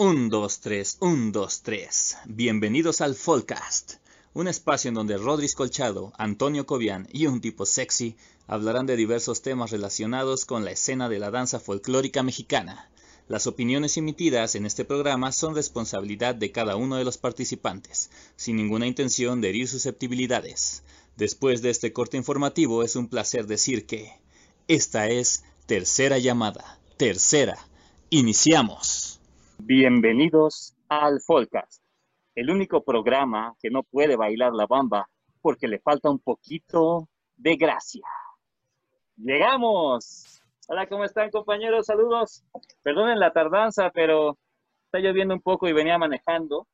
Un, 0.00 0.28
dos, 0.28 0.60
tres, 0.60 0.96
un, 1.00 1.32
dos, 1.32 1.62
tres. 1.62 2.18
Bienvenidos 2.24 3.00
al 3.00 3.16
Folcast, 3.16 3.94
un 4.32 4.46
espacio 4.46 4.90
en 4.90 4.94
donde 4.94 5.16
Rodríguez 5.16 5.56
Colchado, 5.56 6.12
Antonio 6.16 6.66
Cobian 6.66 7.08
y 7.12 7.26
un 7.26 7.40
tipo 7.40 7.66
sexy 7.66 8.14
hablarán 8.46 8.86
de 8.86 8.94
diversos 8.94 9.42
temas 9.42 9.72
relacionados 9.72 10.44
con 10.44 10.64
la 10.64 10.70
escena 10.70 11.08
de 11.08 11.18
la 11.18 11.32
danza 11.32 11.58
folclórica 11.58 12.22
mexicana. 12.22 12.88
Las 13.26 13.48
opiniones 13.48 13.96
emitidas 13.96 14.54
en 14.54 14.66
este 14.66 14.84
programa 14.84 15.32
son 15.32 15.56
responsabilidad 15.56 16.36
de 16.36 16.52
cada 16.52 16.76
uno 16.76 16.94
de 16.94 17.02
los 17.02 17.18
participantes, 17.18 18.08
sin 18.36 18.54
ninguna 18.54 18.86
intención 18.86 19.40
de 19.40 19.48
herir 19.48 19.66
susceptibilidades. 19.66 20.84
Después 21.16 21.60
de 21.60 21.70
este 21.70 21.92
corte 21.92 22.16
informativo 22.16 22.84
es 22.84 22.94
un 22.94 23.08
placer 23.08 23.48
decir 23.48 23.84
que 23.84 24.12
esta 24.68 25.08
es 25.08 25.42
tercera 25.66 26.18
llamada. 26.18 26.78
Tercera. 26.96 27.58
Iniciamos. 28.10 29.07
Bienvenidos 29.70 30.74
al 30.88 31.20
Folcast, 31.20 31.82
el 32.34 32.48
único 32.48 32.82
programa 32.82 33.54
que 33.60 33.68
no 33.68 33.82
puede 33.82 34.16
bailar 34.16 34.54
la 34.54 34.64
bamba 34.66 35.10
porque 35.42 35.68
le 35.68 35.78
falta 35.78 36.08
un 36.08 36.20
poquito 36.20 37.06
de 37.36 37.54
gracia. 37.56 38.06
¡Llegamos! 39.18 40.40
Hola, 40.68 40.86
¿cómo 40.86 41.04
están 41.04 41.30
compañeros? 41.30 41.84
Saludos. 41.84 42.46
Perdonen 42.82 43.20
la 43.20 43.30
tardanza, 43.34 43.90
pero 43.90 44.38
está 44.86 45.00
lloviendo 45.00 45.34
un 45.34 45.42
poco 45.42 45.68
y 45.68 45.74
venía 45.74 45.98
manejando. 45.98 46.66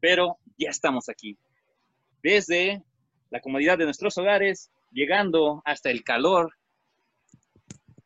Pero 0.00 0.36
ya 0.58 0.68
estamos 0.68 1.08
aquí. 1.08 1.38
Desde 2.22 2.82
la 3.30 3.40
comodidad 3.40 3.78
de 3.78 3.86
nuestros 3.86 4.18
hogares, 4.18 4.70
llegando 4.92 5.62
hasta 5.64 5.88
el 5.88 6.04
calor 6.04 6.57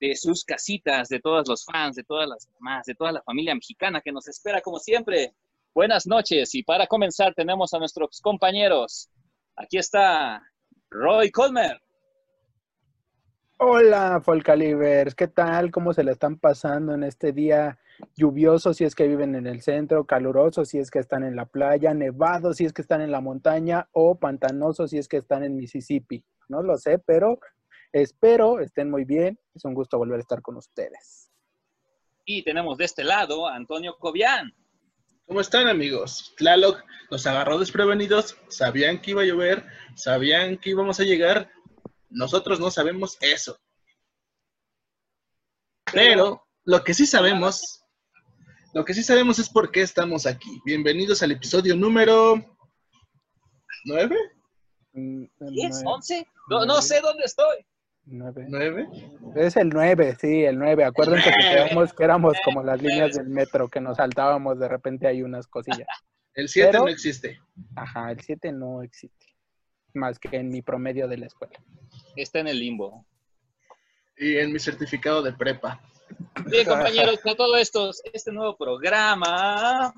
de 0.03 0.17
sus 0.17 0.45
casitas, 0.45 1.09
de 1.09 1.21
todos 1.21 1.47
los 1.47 1.65
fans, 1.65 1.95
de 1.95 2.03
todas 2.03 2.29
las 2.29 2.49
mamás, 2.59 2.87
de 2.87 2.95
toda 2.97 3.13
la 3.13 3.23
familia 3.23 3.55
mexicana 3.55 4.01
que 4.01 4.11
nos 4.11 4.27
espera 4.27 4.61
como 4.61 4.81
siempre. 4.81 5.33
Buenas 5.73 6.09
noches 6.09 6.57
y 6.57 6.65
para 6.65 6.89
comenzar 6.89 7.35
tenemos 7.35 7.73
a 7.73 7.79
nuestros 7.79 8.21
compañeros. 8.21 9.09
Aquí 9.55 9.79
está 9.79 10.43
Roy 10.91 11.31
Colmer. 11.31 11.81
Hola, 13.59 14.21
Folcalivers, 14.21 15.15
¿qué 15.15 15.29
tal? 15.29 15.71
¿Cómo 15.71 15.93
se 15.93 16.03
le 16.03 16.11
están 16.11 16.37
pasando 16.37 16.95
en 16.95 17.05
este 17.05 17.31
día 17.31 17.79
lluvioso 18.17 18.75
si 18.75 18.83
es 18.83 18.97
que 18.97 19.07
viven 19.07 19.37
en 19.37 19.47
el 19.47 19.63
centro, 19.63 20.05
caluroso 20.05 20.65
si 20.65 20.79
es 20.79 20.91
que 20.91 20.99
están 20.99 21.23
en 21.23 21.37
la 21.37 21.47
playa, 21.47 21.95
nevado 21.95 22.55
si 22.55 22.65
es 22.65 22.73
que 22.73 22.83
están 22.83 23.03
en 23.03 23.13
la 23.13 23.21
montaña 23.21 23.89
o 23.93 24.17
pantanoso 24.17 24.89
si 24.89 24.99
es 24.99 25.07
que 25.07 25.19
están 25.19 25.45
en 25.45 25.55
Mississippi? 25.55 26.25
No 26.49 26.61
lo 26.61 26.77
sé, 26.77 26.99
pero 26.99 27.39
Espero 27.93 28.61
estén 28.61 28.91
muy 28.91 29.05
bien. 29.05 29.39
Es 29.55 29.65
un 29.65 29.75
gusto 29.75 29.99
volver 29.99 30.17
a 30.17 30.23
estar 30.23 30.41
con 30.41 30.57
ustedes. 30.57 31.31
Y 32.25 32.43
tenemos 32.43 32.79
de 32.79 32.87
este 32.87 33.05
lado 33.05 33.47
a 33.47 33.55
Antonio 33.55 33.97
Cobian. 33.99 34.55
¿Cómo 35.27 35.41
están 35.41 35.69
amigos? 35.69 36.35
Tlaloc 36.39 36.83
nos 37.11 37.27
agarró 37.27 37.59
desprevenidos, 37.59 38.37
sabían 38.49 39.01
que 39.01 39.13
iba 39.13 39.23
a 39.23 39.27
llover, 39.27 39.65
sabían 39.95 40.59
que 40.59 40.71
íbamos 40.71 40.99
a 41.01 41.05
llegar, 41.05 41.51
nosotros 42.11 42.59
no 42.61 42.71
sabemos 42.71 43.17
eso. 43.21 43.59
Pero 45.93 46.47
lo 46.65 46.83
que 46.83 46.95
sí 46.95 47.07
sabemos, 47.07 47.85
lo 48.75 48.85
que 48.85 48.95
sí 48.95 49.03
sabemos 49.03 49.39
es 49.39 49.49
por 49.49 49.71
qué 49.71 49.83
estamos 49.83 50.27
aquí. 50.27 50.61
Bienvenidos 50.65 51.23
al 51.23 51.33
episodio 51.33 51.77
número 51.77 52.35
9. 53.85 54.17
¿10? 54.95 55.31
¿11? 55.41 56.27
No, 56.49 56.67
no 56.67 56.83
sé 56.83 57.01
dónde 57.01 57.25
estoy. 57.25 57.67
¿Nueve? 58.05 58.89
Es 59.37 59.57
el 59.57 59.69
nueve, 59.69 60.17
sí, 60.21 60.45
el 60.45 60.59
nueve. 60.59 60.85
Acuérdense 60.85 61.31
que, 61.31 61.35
que 61.97 62.05
éramos 62.05 62.37
como 62.45 62.63
las 62.63 62.83
líneas 62.83 63.15
del 63.17 63.29
metro, 63.29 63.69
que 63.69 63.81
nos 63.81 63.97
saltábamos, 63.97 64.59
de 64.59 64.69
repente 64.69 65.07
hay 65.07 65.23
unas 65.23 65.47
cosillas. 65.47 65.87
El 66.35 66.49
siete 66.49 66.79
no 66.79 66.89
existe. 66.89 67.39
Ajá, 67.77 68.11
el 68.11 68.21
siete 68.21 68.53
no 68.53 68.83
existe. 68.83 69.27
Más 69.95 70.19
que 70.19 70.37
en 70.37 70.49
mi 70.49 70.63
promedio 70.63 71.07
de 71.07 71.19
la 71.19 71.27
escuela. 71.27 71.63
Está 72.17 72.41
en 72.41 72.49
el 72.49 72.59
limbo. 72.59 73.07
Y 74.17 74.37
en 74.39 74.53
mi 74.53 74.59
certificado 74.59 75.23
de 75.23 75.33
prepa. 75.33 75.81
Bien, 76.47 76.67
compañeros, 76.67 77.21
con 77.21 77.37
todo 77.37 77.57
esto, 77.57 77.91
este 78.13 78.33
nuevo 78.33 78.57
programa 78.57 79.95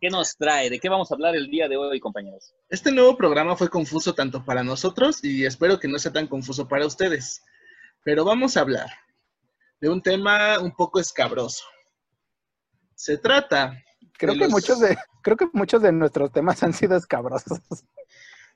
¿Qué 0.00 0.10
nos 0.10 0.36
trae? 0.36 0.70
¿De 0.70 0.78
qué 0.78 0.88
vamos 0.88 1.10
a 1.10 1.14
hablar 1.14 1.34
el 1.34 1.50
día 1.50 1.68
de 1.68 1.76
hoy, 1.76 1.98
compañeros? 1.98 2.54
Este 2.68 2.92
nuevo 2.92 3.16
programa 3.16 3.56
fue 3.56 3.68
confuso 3.68 4.14
tanto 4.14 4.44
para 4.44 4.62
nosotros 4.62 5.24
y 5.24 5.44
espero 5.44 5.80
que 5.80 5.88
no 5.88 5.98
sea 5.98 6.12
tan 6.12 6.28
confuso 6.28 6.68
para 6.68 6.86
ustedes. 6.86 7.42
Pero 8.04 8.24
vamos 8.24 8.56
a 8.56 8.60
hablar 8.60 8.88
de 9.80 9.88
un 9.88 10.00
tema 10.00 10.60
un 10.60 10.70
poco 10.70 11.00
escabroso. 11.00 11.64
Se 12.94 13.18
trata. 13.18 13.82
Creo 14.12 14.34
que 14.34 14.46
muchos 14.46 14.78
de, 14.80 14.96
creo 15.22 15.36
que 15.36 15.48
muchos 15.52 15.82
de 15.82 15.90
nuestros 15.90 16.30
temas 16.30 16.62
han 16.62 16.72
sido 16.72 16.96
escabrosos. 16.96 17.58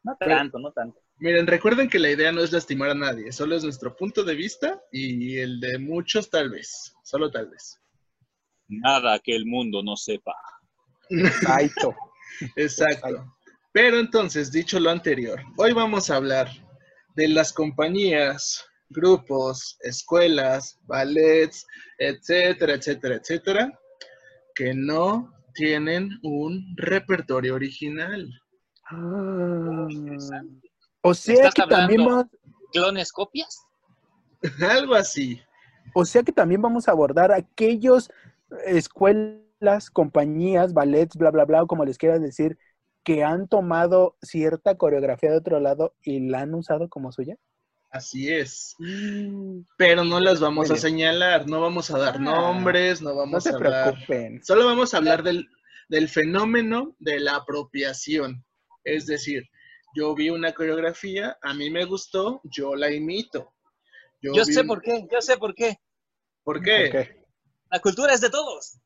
No 0.04 0.16
tanto, 0.18 0.58
no 0.58 0.72
tanto. 0.72 1.00
Miren, 1.18 1.46
recuerden 1.46 1.88
que 1.88 2.00
la 2.00 2.10
idea 2.10 2.32
no 2.32 2.40
es 2.40 2.50
lastimar 2.50 2.90
a 2.90 2.94
nadie, 2.94 3.30
solo 3.30 3.54
es 3.54 3.62
nuestro 3.62 3.94
punto 3.94 4.24
de 4.24 4.34
vista 4.34 4.82
y 4.90 5.38
el 5.38 5.60
de 5.60 5.78
muchos 5.78 6.28
tal 6.30 6.50
vez, 6.50 6.92
solo 7.04 7.30
tal 7.30 7.50
vez. 7.50 7.80
Nada 8.66 9.20
que 9.20 9.36
el 9.36 9.46
mundo 9.46 9.82
no 9.84 9.96
sepa. 9.96 10.34
Exacto. 11.10 11.94
Exacto. 12.56 13.34
Pero 13.72 13.98
entonces, 13.98 14.52
dicho 14.52 14.78
lo 14.78 14.90
anterior, 14.90 15.40
hoy 15.56 15.72
vamos 15.72 16.10
a 16.10 16.16
hablar 16.16 16.48
de 17.14 17.28
las 17.28 17.52
compañías, 17.52 18.64
grupos, 18.90 19.78
escuelas, 19.80 20.78
ballets, 20.82 21.66
etcétera, 21.98 22.74
etcétera, 22.74 23.16
etcétera, 23.16 23.80
que 24.54 24.74
no 24.74 25.32
tienen 25.54 26.10
un 26.22 26.74
repertorio 26.76 27.54
original. 27.54 28.28
Ah. 28.90 29.86
o 31.02 31.14
sea 31.14 31.50
que 31.50 31.62
también 31.62 32.04
vamos... 32.04 32.26
¿Clones 32.72 33.10
copias? 33.12 33.62
Algo 34.70 34.94
así. 34.94 35.40
O 35.94 36.04
sea 36.04 36.22
que 36.22 36.32
también 36.32 36.60
vamos 36.60 36.88
a 36.88 36.92
abordar 36.92 37.32
aquellos 37.32 38.10
escuelas 38.66 39.40
las 39.62 39.90
compañías, 39.90 40.74
ballets, 40.74 41.16
bla, 41.16 41.30
bla, 41.30 41.44
bla, 41.44 41.66
como 41.66 41.84
les 41.84 41.98
quieras 41.98 42.20
decir, 42.20 42.58
que 43.04 43.24
han 43.24 43.48
tomado 43.48 44.16
cierta 44.22 44.76
coreografía 44.76 45.30
de 45.30 45.38
otro 45.38 45.60
lado 45.60 45.94
y 46.02 46.28
la 46.28 46.40
han 46.40 46.54
usado 46.54 46.88
como 46.88 47.12
suya? 47.12 47.36
Así 47.90 48.32
es. 48.32 48.74
Mm. 48.78 49.60
Pero 49.76 50.04
no 50.04 50.18
las 50.18 50.40
vamos 50.40 50.70
a 50.70 50.76
señalar, 50.76 51.46
no 51.46 51.60
vamos 51.60 51.90
a 51.90 51.98
dar 51.98 52.16
ah, 52.16 52.18
nombres, 52.18 53.02
no 53.02 53.14
vamos 53.14 53.46
a 53.46 53.50
hablar. 53.50 53.92
Preocupen. 53.92 54.42
Solo 54.44 54.64
vamos 54.64 54.94
a 54.94 54.96
hablar 54.96 55.22
del, 55.22 55.48
del 55.88 56.08
fenómeno 56.08 56.96
de 56.98 57.20
la 57.20 57.36
apropiación. 57.36 58.44
Es 58.84 59.06
decir, 59.06 59.48
yo 59.94 60.14
vi 60.14 60.30
una 60.30 60.52
coreografía, 60.52 61.36
a 61.42 61.52
mí 61.52 61.70
me 61.70 61.84
gustó, 61.84 62.40
yo 62.44 62.74
la 62.74 62.90
imito. 62.90 63.52
Yo, 64.22 64.44
sé 64.44 64.64
por 64.64 64.80
qué, 64.80 65.06
yo 65.12 65.20
sé 65.20 65.36
por 65.36 65.54
qué. 65.54 65.76
¿Por 66.44 66.62
qué? 66.62 67.22
La 67.70 67.80
cultura 67.80 68.14
es 68.14 68.20
de 68.20 68.30
todos. 68.30 68.78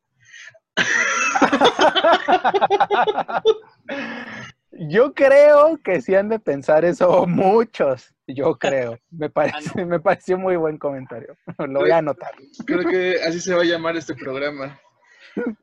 Yo 4.79 5.13
creo 5.13 5.79
que 5.83 6.01
sí 6.01 6.13
han 6.13 6.29
de 6.29 6.39
pensar 6.39 6.85
eso 6.85 7.25
muchos. 7.25 8.13
Yo 8.27 8.57
creo. 8.57 8.99
Me 9.09 9.29
parece, 9.29 9.85
me 9.85 9.99
pareció 9.99 10.37
muy 10.37 10.55
buen 10.55 10.77
comentario. 10.77 11.35
Lo 11.57 11.79
voy 11.79 11.91
a 11.91 11.97
anotar. 11.97 12.31
Creo 12.65 12.87
que 12.87 13.19
así 13.23 13.39
se 13.39 13.55
va 13.55 13.61
a 13.61 13.65
llamar 13.65 13.97
este 13.97 14.13
programa. 14.13 14.79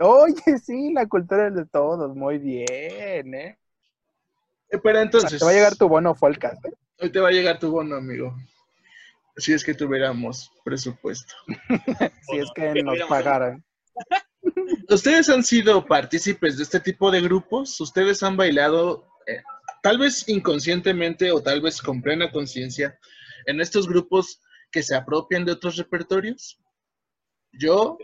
Oye, 0.01 0.59
sí, 0.63 0.93
la 0.93 1.07
cultura 1.07 1.49
es 1.49 1.55
de 1.55 1.67
todos. 1.67 2.15
Muy 2.17 2.39
bien, 2.39 3.35
¿eh? 3.35 3.59
eh 4.71 4.79
pero 4.83 5.01
entonces. 5.01 5.39
Te 5.39 5.45
va 5.45 5.51
a 5.51 5.55
llegar 5.55 5.77
tu 5.77 5.89
bono 5.89 6.15
Folcast. 6.15 6.65
¿eh? 6.67 6.75
Hoy 7.01 7.11
te 7.11 7.21
va 7.21 7.29
a 7.29 7.33
llegar 7.33 7.59
tu 7.59 7.71
bono, 7.71 7.97
amigo. 7.97 8.35
Si 9.37 9.53
es 9.53 9.65
que 9.65 9.75
tuviéramos 9.75 10.51
presupuesto. 10.65 11.35
si 12.23 12.39
es 12.39 12.51
que 12.55 12.83
nos 12.83 12.99
pagaran. 13.09 13.65
Ustedes 14.89 15.29
han 15.29 15.43
sido 15.43 15.85
partícipes 15.87 16.57
de 16.57 16.63
este 16.63 16.81
tipo 16.81 17.11
de 17.11 17.21
grupos, 17.21 17.81
ustedes 17.81 18.23
han 18.23 18.37
bailado, 18.37 19.09
eh, 19.27 19.43
tal 19.83 19.99
vez 19.99 20.29
inconscientemente 20.29 21.33
o 21.33 21.43
tal 21.43 21.61
vez 21.61 21.81
con 21.81 22.03
plena 22.03 22.31
conciencia, 22.31 22.99
en 23.47 23.61
estos 23.61 23.89
grupos 23.89 24.41
que 24.71 24.83
se 24.83 24.95
apropian 24.95 25.45
de 25.45 25.53
otros 25.53 25.77
repertorios. 25.77 26.59
Yo, 27.53 27.99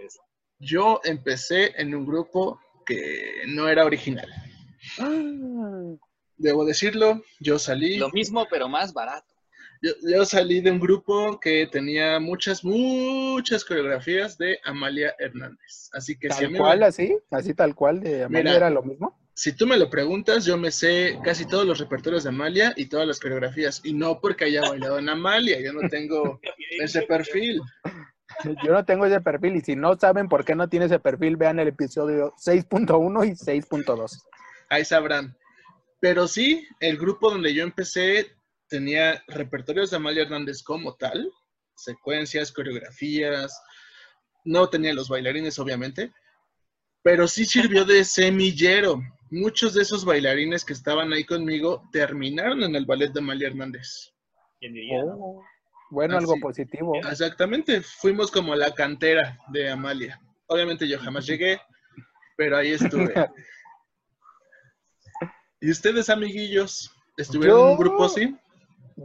yo 0.58 1.00
empecé 1.04 1.72
en 1.80 1.94
un 1.94 2.06
grupo 2.06 2.60
que 2.86 3.42
no 3.46 3.68
era 3.68 3.84
original. 3.84 4.28
Ah. 4.98 5.96
Debo 6.36 6.64
decirlo, 6.64 7.22
yo 7.38 7.58
salí. 7.58 7.98
Lo 7.98 8.08
mismo, 8.10 8.46
pero 8.50 8.68
más 8.68 8.94
barato. 8.94 9.29
Yo, 9.82 10.24
salí 10.26 10.60
de 10.60 10.70
un 10.70 10.78
grupo 10.78 11.40
que 11.40 11.66
tenía 11.66 12.20
muchas, 12.20 12.62
muchas 12.62 13.64
coreografías 13.64 14.36
de 14.36 14.58
Amalia 14.64 15.14
Hernández. 15.18 15.88
Así 15.94 16.18
que 16.18 16.28
¿Tal 16.28 16.54
cual 16.54 16.82
así? 16.82 17.16
¿Así 17.30 17.54
tal 17.54 17.74
cual 17.74 18.00
de 18.00 18.24
Amalia 18.24 18.56
era 18.56 18.70
lo 18.70 18.82
mismo? 18.82 19.18
Si 19.32 19.52
tú 19.52 19.66
me 19.66 19.78
lo 19.78 19.88
preguntas, 19.88 20.44
yo 20.44 20.58
me 20.58 20.70
sé 20.70 21.18
casi 21.24 21.46
todos 21.46 21.64
los 21.64 21.78
repertorios 21.78 22.24
de 22.24 22.28
Amalia 22.28 22.74
y 22.76 22.86
todas 22.86 23.06
las 23.06 23.18
coreografías. 23.18 23.80
Y 23.82 23.94
no 23.94 24.20
porque 24.20 24.44
haya 24.44 24.60
bailado 24.60 24.98
en 24.98 25.08
Amalia, 25.08 25.58
yo 25.62 25.72
no 25.72 25.88
tengo 25.88 26.38
ese 26.80 27.02
perfil. 27.02 27.60
Yo 28.64 28.72
no 28.72 28.84
tengo 28.86 29.04
ese 29.04 29.20
perfil 29.20 29.56
y 29.56 29.60
si 29.60 29.76
no 29.76 29.98
saben 29.98 30.28
por 30.28 30.46
qué 30.46 30.54
no 30.54 30.68
tiene 30.68 30.86
ese 30.86 30.98
perfil, 30.98 31.36
vean 31.36 31.58
el 31.58 31.68
episodio 31.68 32.32
6.1 32.38 33.26
y 33.26 33.30
6.2. 33.32 34.22
Ahí 34.70 34.84
sabrán. 34.84 35.36
Pero 35.98 36.26
sí, 36.26 36.66
el 36.78 36.96
grupo 36.96 37.30
donde 37.30 37.52
yo 37.52 37.64
empecé 37.64 38.28
tenía 38.70 39.22
repertorios 39.26 39.90
de 39.90 39.96
Amalia 39.96 40.22
Hernández 40.22 40.62
como 40.62 40.94
tal, 40.94 41.30
secuencias, 41.74 42.52
coreografías. 42.52 43.60
No 44.44 44.70
tenía 44.70 44.94
los 44.94 45.08
bailarines, 45.10 45.58
obviamente, 45.58 46.12
pero 47.02 47.28
sí 47.28 47.44
sirvió 47.44 47.84
de 47.84 48.04
semillero. 48.04 49.02
Muchos 49.30 49.74
de 49.74 49.82
esos 49.82 50.04
bailarines 50.04 50.64
que 50.64 50.72
estaban 50.72 51.12
ahí 51.12 51.24
conmigo 51.24 51.82
terminaron 51.92 52.62
en 52.62 52.74
el 52.74 52.86
ballet 52.86 53.12
de 53.12 53.20
Amalia 53.20 53.48
Hernández. 53.48 54.12
¿Quién 54.58 54.72
diría? 54.72 55.02
no? 55.04 55.16
Oh, 55.18 55.44
bueno, 55.90 56.16
Así. 56.16 56.24
algo 56.24 56.40
positivo. 56.40 56.94
Exactamente, 56.94 57.82
fuimos 57.82 58.30
como 58.30 58.54
la 58.54 58.72
cantera 58.72 59.38
de 59.52 59.68
Amalia. 59.68 60.20
Obviamente 60.46 60.88
yo 60.88 60.98
jamás 60.98 61.26
llegué, 61.26 61.60
pero 62.36 62.56
ahí 62.56 62.72
estuve. 62.72 63.12
¿Y 65.60 65.70
ustedes, 65.70 66.08
amiguillos, 66.08 66.90
estuvieron 67.16 67.60
en 67.60 67.66
un 67.66 67.76
grupo 67.76 68.04
así? 68.04 68.34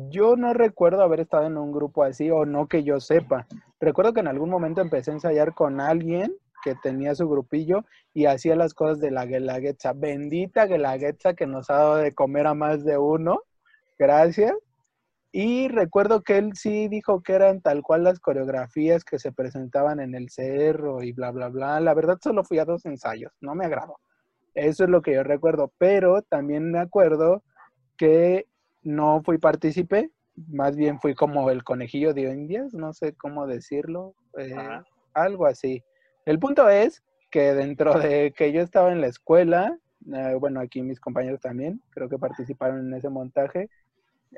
Yo 0.09 0.35
no 0.35 0.53
recuerdo 0.53 1.01
haber 1.01 1.21
estado 1.21 1.47
en 1.47 1.57
un 1.57 1.71
grupo 1.71 2.03
así 2.03 2.29
o 2.29 2.45
no 2.45 2.67
que 2.67 2.83
yo 2.83 2.99
sepa. 2.99 3.47
Recuerdo 3.79 4.13
que 4.13 4.19
en 4.19 4.27
algún 4.27 4.49
momento 4.49 4.81
empecé 4.81 5.11
a 5.11 5.13
ensayar 5.13 5.53
con 5.53 5.79
alguien 5.79 6.35
que 6.63 6.75
tenía 6.75 7.15
su 7.15 7.29
grupillo 7.29 7.85
y 8.13 8.25
hacía 8.25 8.55
las 8.55 8.73
cosas 8.73 8.99
de 8.99 9.11
la 9.11 9.25
Guelaguetza. 9.25 9.93
Bendita 9.93 10.65
Guelaguetza 10.65 11.33
que 11.33 11.47
nos 11.47 11.69
ha 11.69 11.75
dado 11.75 11.95
de 11.97 12.13
comer 12.13 12.47
a 12.47 12.53
más 12.53 12.83
de 12.83 12.97
uno. 12.97 13.41
Gracias. 13.97 14.53
Y 15.31 15.67
recuerdo 15.69 16.23
que 16.23 16.37
él 16.37 16.51
sí 16.55 16.87
dijo 16.87 17.21
que 17.21 17.33
eran 17.33 17.61
tal 17.61 17.81
cual 17.81 18.03
las 18.03 18.19
coreografías 18.19 19.03
que 19.05 19.19
se 19.19 19.31
presentaban 19.31 19.99
en 19.99 20.15
el 20.15 20.29
cerro 20.29 21.03
y 21.03 21.13
bla, 21.13 21.31
bla, 21.31 21.49
bla. 21.49 21.79
La 21.79 21.93
verdad 21.93 22.17
solo 22.21 22.43
fui 22.43 22.59
a 22.59 22.65
dos 22.65 22.85
ensayos, 22.85 23.31
no 23.41 23.55
me 23.55 23.65
agradó. 23.65 23.97
Eso 24.53 24.85
es 24.85 24.89
lo 24.89 25.01
que 25.01 25.13
yo 25.13 25.23
recuerdo, 25.23 25.71
pero 25.77 26.21
también 26.21 26.71
me 26.71 26.79
acuerdo 26.79 27.43
que 27.97 28.47
no 28.85 29.21
fui 29.23 29.37
partícipe, 29.37 30.11
más 30.47 30.75
bien 30.75 30.99
fui 30.99 31.15
como 31.15 31.49
el 31.49 31.63
conejillo 31.63 32.13
de 32.13 32.21
indias, 32.21 32.73
no 32.73 32.93
sé 32.93 33.13
cómo 33.13 33.47
decirlo, 33.47 34.13
eh, 34.37 34.55
algo 35.13 35.45
así. 35.45 35.83
El 36.25 36.39
punto 36.39 36.69
es 36.69 37.03
que 37.31 37.53
dentro 37.53 37.99
de 37.99 38.31
que 38.31 38.53
yo 38.53 38.61
estaba 38.61 38.91
en 38.91 39.01
la 39.01 39.07
escuela, 39.07 39.77
eh, 40.13 40.35
bueno, 40.39 40.61
aquí 40.61 40.81
mis 40.81 40.99
compañeros 40.99 41.41
también, 41.41 41.81
creo 41.89 42.07
que 42.07 42.19
participaron 42.19 42.87
en 42.87 42.93
ese 42.93 43.09
montaje, 43.09 43.69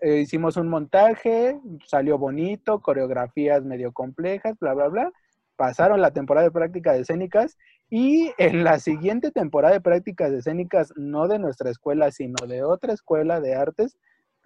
eh, 0.02 0.20
hicimos 0.20 0.58
un 0.58 0.70
montaje, 0.70 1.60
salió 1.86 2.18
bonito, 2.18 2.80
coreografías 2.82 3.64
medio 3.64 3.92
complejas, 3.92 4.58
bla, 4.60 4.74
bla, 4.74 4.88
bla. 4.88 5.12
Pasaron 5.56 6.02
la 6.02 6.12
temporada 6.12 6.46
de 6.46 6.52
prácticas 6.52 7.00
escénicas 7.00 7.58
y 7.90 8.32
en 8.38 8.64
la 8.64 8.80
siguiente 8.80 9.32
temporada 9.32 9.74
de 9.74 9.82
prácticas 9.82 10.32
escénicas, 10.32 10.94
no 10.96 11.28
de 11.28 11.40
nuestra 11.40 11.72
escuela, 11.72 12.12
sino 12.12 12.46
de 12.46 12.64
otra 12.64 12.94
escuela 12.94 13.42
de 13.42 13.56
artes, 13.56 13.98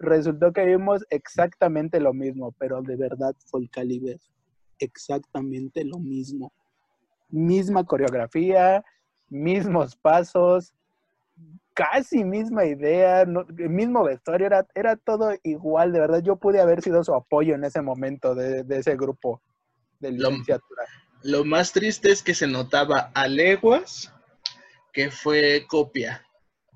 resultó 0.02 0.52
que 0.52 0.64
vimos 0.66 1.04
exactamente 1.10 2.00
lo 2.00 2.12
mismo, 2.12 2.52
pero 2.58 2.82
de 2.82 2.96
verdad, 2.96 3.34
Caliber, 3.70 4.18
exactamente 4.78 5.84
lo 5.84 5.98
mismo. 5.98 6.52
Misma 7.30 7.84
coreografía, 7.84 8.84
mismos 9.30 9.96
pasos, 9.96 10.74
casi 11.74 12.24
misma 12.24 12.64
idea, 12.66 13.24
no- 13.24 13.46
mismo 13.46 14.04
vestuario, 14.04 14.46
era, 14.46 14.66
era 14.74 14.96
todo 14.96 15.32
igual, 15.42 15.92
de 15.92 16.00
verdad. 16.00 16.22
Yo 16.22 16.36
pude 16.36 16.60
haber 16.60 16.82
sido 16.82 17.02
su 17.04 17.14
apoyo 17.14 17.54
en 17.54 17.64
ese 17.64 17.80
momento 17.80 18.34
de, 18.34 18.64
de 18.64 18.78
ese 18.78 18.96
grupo 18.96 19.40
de 20.00 20.12
Lo- 20.12 20.30
licenciatura. 20.30 20.82
Lo 21.22 21.44
más 21.44 21.72
triste 21.72 22.10
es 22.10 22.22
que 22.22 22.34
se 22.34 22.48
notaba 22.48 23.12
a 23.14 23.28
leguas 23.28 24.12
que 24.92 25.10
fue 25.10 25.64
copia, 25.68 26.26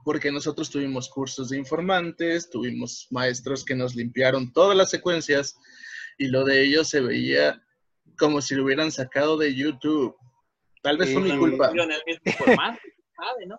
porque 0.07 0.31
nosotros 0.31 0.71
tuvimos 0.71 1.09
cursos 1.09 1.49
de 1.49 1.59
informantes, 1.59 2.49
tuvimos 2.49 3.09
maestros 3.11 3.65
que 3.65 3.75
nos 3.75 3.97
limpiaron 3.97 4.53
todas 4.53 4.77
las 4.77 4.89
secuencias 4.89 5.59
y 6.17 6.29
lo 6.29 6.45
de 6.45 6.63
ellos 6.63 6.89
se 6.89 7.01
veía 7.01 7.61
como 8.17 8.41
si 8.41 8.55
lo 8.55 8.63
hubieran 8.63 8.93
sacado 8.93 9.37
de 9.37 9.53
YouTube. 9.53 10.15
Tal 10.81 10.97
vez 10.97 11.13
fue 11.13 11.23
mi 11.23 11.37
culpa. 11.37 11.73
En 11.73 11.91
el 11.91 12.03
mismo 12.07 12.33
formato, 12.39 12.79
¿sabe, 13.17 13.47
no? 13.49 13.59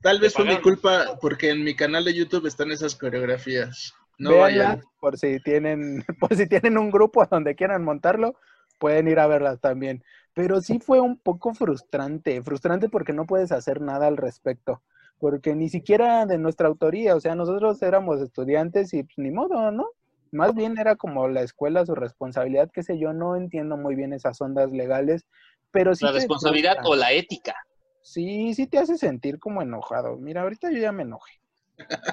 Tal 0.00 0.18
vez 0.18 0.32
fue 0.32 0.46
mi 0.46 0.58
culpa 0.62 1.18
porque 1.20 1.50
en 1.50 1.62
mi 1.62 1.76
canal 1.76 2.06
de 2.06 2.14
YouTube 2.14 2.46
están 2.46 2.72
esas 2.72 2.94
coreografías. 2.94 3.92
No 4.16 4.38
vayan. 4.38 4.82
por 4.98 5.18
si 5.18 5.40
tienen, 5.40 6.06
por 6.18 6.34
si 6.34 6.46
tienen 6.46 6.78
un 6.78 6.90
grupo 6.90 7.22
donde 7.26 7.54
quieran 7.54 7.84
montarlo, 7.84 8.36
pueden 8.78 9.08
ir 9.08 9.18
a 9.18 9.26
verlas 9.26 9.60
también. 9.60 10.02
Pero 10.32 10.62
sí 10.62 10.78
fue 10.78 11.00
un 11.00 11.18
poco 11.18 11.52
frustrante, 11.52 12.40
frustrante 12.40 12.88
porque 12.88 13.12
no 13.12 13.26
puedes 13.26 13.52
hacer 13.52 13.82
nada 13.82 14.06
al 14.06 14.16
respecto, 14.16 14.80
porque 15.22 15.54
ni 15.54 15.68
siquiera 15.68 16.26
de 16.26 16.36
nuestra 16.36 16.66
autoría, 16.66 17.14
o 17.14 17.20
sea, 17.20 17.36
nosotros 17.36 17.80
éramos 17.80 18.20
estudiantes 18.20 18.92
y 18.92 19.04
pues, 19.04 19.16
ni 19.18 19.30
modo, 19.30 19.70
¿no? 19.70 19.86
Más 20.32 20.52
bien 20.52 20.76
era 20.76 20.96
como 20.96 21.28
la 21.28 21.42
escuela, 21.42 21.86
su 21.86 21.94
responsabilidad, 21.94 22.72
qué 22.74 22.82
sé 22.82 22.98
yo, 22.98 23.12
no 23.12 23.36
entiendo 23.36 23.76
muy 23.76 23.94
bien 23.94 24.12
esas 24.12 24.40
ondas 24.40 24.72
legales, 24.72 25.24
pero 25.70 25.94
sí 25.94 26.04
La 26.04 26.10
responsabilidad 26.10 26.78
o 26.82 26.96
la 26.96 27.12
ética. 27.12 27.54
Sí, 28.00 28.52
sí 28.54 28.66
te 28.66 28.78
hace 28.78 28.98
sentir 28.98 29.38
como 29.38 29.62
enojado. 29.62 30.16
Mira, 30.16 30.42
ahorita 30.42 30.72
yo 30.72 30.78
ya 30.78 30.90
me 30.90 31.04
enojé. 31.04 31.40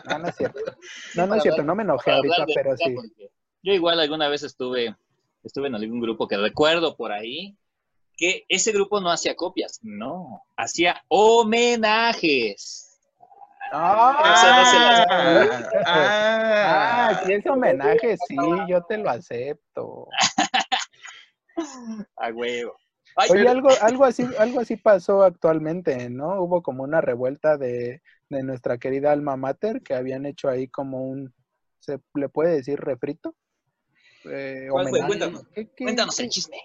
No, 0.07 0.19
no 0.19 0.27
es 0.27 0.35
cierto. 0.35 0.59
No, 1.15 1.25
no 1.25 1.33
es 1.33 1.41
cierto, 1.41 1.63
no 1.63 1.73
me 1.73 1.81
enojé 1.81 2.11
ahorita, 2.11 2.45
pero 2.53 2.77
sí. 2.77 2.95
Yo 3.63 3.73
igual 3.73 3.99
alguna 3.99 4.29
vez 4.29 4.43
estuve, 4.43 4.95
estuve 5.43 5.67
en 5.67 5.73
algún 5.73 5.99
grupo 5.99 6.27
que 6.27 6.37
recuerdo 6.37 6.95
por 6.95 7.11
ahí 7.11 7.57
que 8.15 8.45
ese 8.49 8.71
grupo 8.71 9.01
no 9.01 9.09
hacía 9.09 9.35
copias, 9.35 9.79
no, 9.81 10.43
hacía 10.55 11.03
homenajes. 11.07 12.88
¡Ah! 13.71 14.17
Ah, 14.23 15.05
ah. 15.85 17.09
Ah, 17.11 17.21
si 17.25 17.33
es 17.33 17.45
homenaje, 17.45 18.17
sí, 18.27 18.35
yo 18.67 18.81
te 18.83 18.97
lo 18.97 19.09
acepto. 19.09 20.07
A 22.17 22.29
huevo. 22.29 22.75
Ay, 23.15 23.29
Oye, 23.31 23.39
pero- 23.41 23.51
algo, 23.51 23.69
algo 23.81 24.05
así, 24.05 24.25
algo 24.37 24.59
así 24.61 24.77
pasó 24.77 25.23
actualmente, 25.23 26.09
¿no? 26.09 26.41
Hubo 26.41 26.61
como 26.61 26.83
una 26.83 27.01
revuelta 27.01 27.57
de, 27.57 28.01
de 28.29 28.43
nuestra 28.43 28.77
querida 28.77 29.11
alma 29.11 29.35
mater 29.35 29.81
que 29.81 29.93
habían 29.95 30.25
hecho 30.25 30.47
ahí 30.47 30.67
como 30.67 31.03
un, 31.03 31.33
¿se 31.79 31.99
le 32.13 32.29
puede 32.29 32.53
decir 32.55 32.79
refrito? 32.79 33.35
Eh, 34.25 34.67
¿Cuál 34.69 34.89
fue? 34.89 34.99
homenaje. 34.99 35.07
Cuéntanos, 35.07 35.43
¿Qué- 35.53 35.69
qué- 35.75 35.83
Cuéntanos 35.85 36.19
el 36.19 36.29
chisme. 36.29 36.57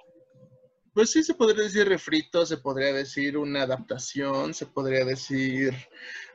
Pues 0.95 1.11
sí, 1.11 1.25
se 1.25 1.35
podría 1.35 1.65
decir 1.65 1.89
refrito, 1.89 2.47
se 2.47 2.57
podría 2.57 2.93
decir 2.93 3.37
una 3.37 3.63
adaptación, 3.63 4.55
se 4.55 4.65
podría 4.67 5.05
decir 5.05 5.75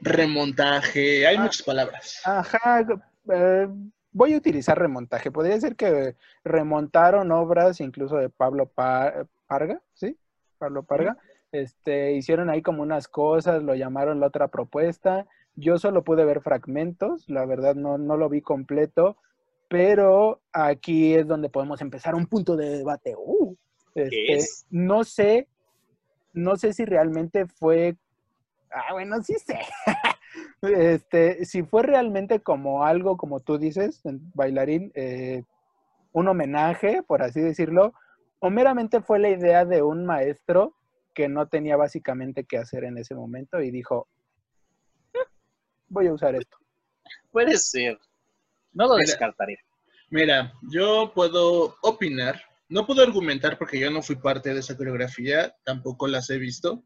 remontaje, 0.01 1.25
hay 1.25 1.37
Ah. 1.37 1.43
muchas 1.43 1.63
palabras. 1.63 2.21
Ajá, 2.25 2.85
eh, 3.31 3.67
voy 4.11 4.33
a 4.33 4.37
utilizar 4.37 4.77
remontaje. 4.77 5.31
Podría 5.31 5.59
ser 5.59 5.75
que 5.77 6.15
remontaron 6.43 7.31
obras 7.31 7.79
incluso 7.79 8.17
de 8.17 8.29
Pablo 8.29 8.65
Pa- 8.67 9.25
Parga, 9.47 9.81
¿sí? 9.93 10.17
Pablo 10.57 10.83
Parga. 10.83 11.17
Este, 11.51 12.11
hicieron 12.11 12.49
ahí 12.49 12.61
como 12.61 12.83
unas 12.83 13.07
cosas, 13.07 13.63
lo 13.63 13.73
llamaron 13.75 14.19
la 14.19 14.27
otra 14.27 14.49
propuesta. 14.49 15.25
Yo 15.55 15.79
solo 15.79 16.03
pude 16.03 16.25
ver 16.25 16.41
fragmentos, 16.41 17.27
la 17.29 17.45
verdad 17.45 17.75
no, 17.75 17.97
no 17.97 18.17
lo 18.17 18.29
vi 18.29 18.41
completo, 18.41 19.17
pero 19.69 20.41
aquí 20.51 21.15
es 21.15 21.27
donde 21.27 21.49
podemos 21.49 21.81
empezar 21.81 22.13
un 22.13 22.27
punto 22.27 22.55
de 22.55 22.69
debate. 22.77 23.15
Uh, 23.17 23.55
este, 24.03 24.33
es? 24.33 24.65
No 24.69 25.03
sé, 25.03 25.47
no 26.33 26.55
sé 26.57 26.73
si 26.73 26.85
realmente 26.85 27.45
fue 27.47 27.97
Ah, 28.71 28.93
bueno, 28.93 29.21
sí 29.23 29.35
sé. 29.35 29.59
este, 30.61 31.45
si 31.45 31.63
fue 31.63 31.83
realmente 31.83 32.39
como 32.41 32.83
algo, 32.83 33.17
como 33.17 33.39
tú 33.39 33.57
dices, 33.57 34.05
en 34.05 34.31
bailarín, 34.33 34.91
eh, 34.95 35.43
un 36.11 36.27
homenaje, 36.27 37.03
por 37.03 37.23
así 37.23 37.41
decirlo, 37.41 37.93
o 38.39 38.49
meramente 38.49 39.01
fue 39.01 39.19
la 39.19 39.29
idea 39.29 39.65
de 39.65 39.81
un 39.81 40.05
maestro 40.05 40.75
que 41.13 41.27
no 41.27 41.47
tenía 41.47 41.75
básicamente 41.77 42.45
qué 42.45 42.57
hacer 42.57 42.83
en 42.83 42.97
ese 42.97 43.15
momento 43.15 43.61
y 43.61 43.71
dijo, 43.71 44.07
"Eh, 45.13 45.27
voy 45.87 46.07
a 46.07 46.13
usar 46.13 46.35
esto. 46.35 46.57
Puede 47.31 47.57
ser. 47.57 47.97
No 48.73 48.85
lo 48.87 48.95
Mira. 48.95 49.07
descartaré. 49.07 49.57
Mira, 50.11 50.53
yo 50.71 51.11
puedo 51.13 51.75
opinar, 51.81 52.41
no 52.69 52.85
puedo 52.85 53.01
argumentar 53.03 53.57
porque 53.57 53.79
yo 53.79 53.91
no 53.91 54.01
fui 54.01 54.15
parte 54.15 54.53
de 54.53 54.59
esa 54.59 54.77
coreografía, 54.77 55.55
tampoco 55.65 56.07
las 56.07 56.29
he 56.29 56.38
visto, 56.38 56.85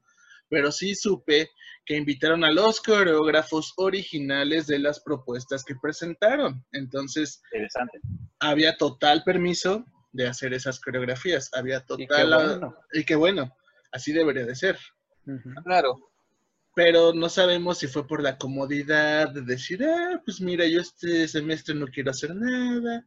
pero 0.50 0.72
sí 0.72 0.96
supe 0.96 1.50
que 1.86 1.98
invitaron 1.98 2.44
a 2.44 2.52
los 2.52 2.80
coreógrafos 2.80 3.74
originales 3.78 4.68
de 4.68 4.80
las 4.80 5.02
propuestas 5.02 5.64
que 5.64 5.76
presentaron. 5.76 6.66
Entonces, 6.72 7.42
Interesante. 7.52 8.00
había 8.40 8.78
total 8.78 9.24
permiso 9.24 9.86
de 10.14 10.28
hacer 10.28 10.54
esas 10.54 10.80
coreografías, 10.80 11.50
había 11.54 11.84
Y 11.98 11.98
qué 11.98 12.08
total... 12.08 12.34
bueno. 12.60 12.76
y 12.94 13.04
qué 13.04 13.16
bueno, 13.16 13.54
así 13.92 14.14
debería 14.14 14.46
de 14.46 14.56
ser. 14.56 14.78
Claro. 15.64 16.12
pero 16.76 17.14
no 17.14 17.30
sabemos 17.30 17.78
si 17.78 17.88
fue 17.88 18.06
por 18.06 18.22
la 18.22 18.38
comodidad 18.38 19.30
de 19.30 19.42
decir, 19.42 19.84
ah, 19.86 20.22
pues 20.26 20.42
mira, 20.42 20.66
yo 20.68 20.82
este 20.82 21.28
semestre 21.28 21.76
no 21.76 21.88
quiero 21.88 22.12
hacer 22.12 22.36
nada, 22.36 23.06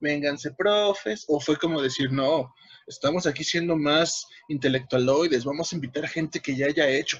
vénganse 0.00 0.52
profes, 0.52 1.24
o 1.28 1.40
fue 1.40 1.56
como 1.56 1.80
decir, 1.80 2.12
no, 2.12 2.54
estamos 2.86 3.26
aquí 3.26 3.44
siendo 3.44 3.76
más 3.76 4.26
intelectualoides, 4.48 5.44
vamos 5.44 5.72
a 5.72 5.76
invitar 5.76 6.04
a 6.04 6.08
gente 6.08 6.40
que 6.40 6.56
ya 6.56 6.66
haya 6.66 6.88
hecho. 6.88 7.18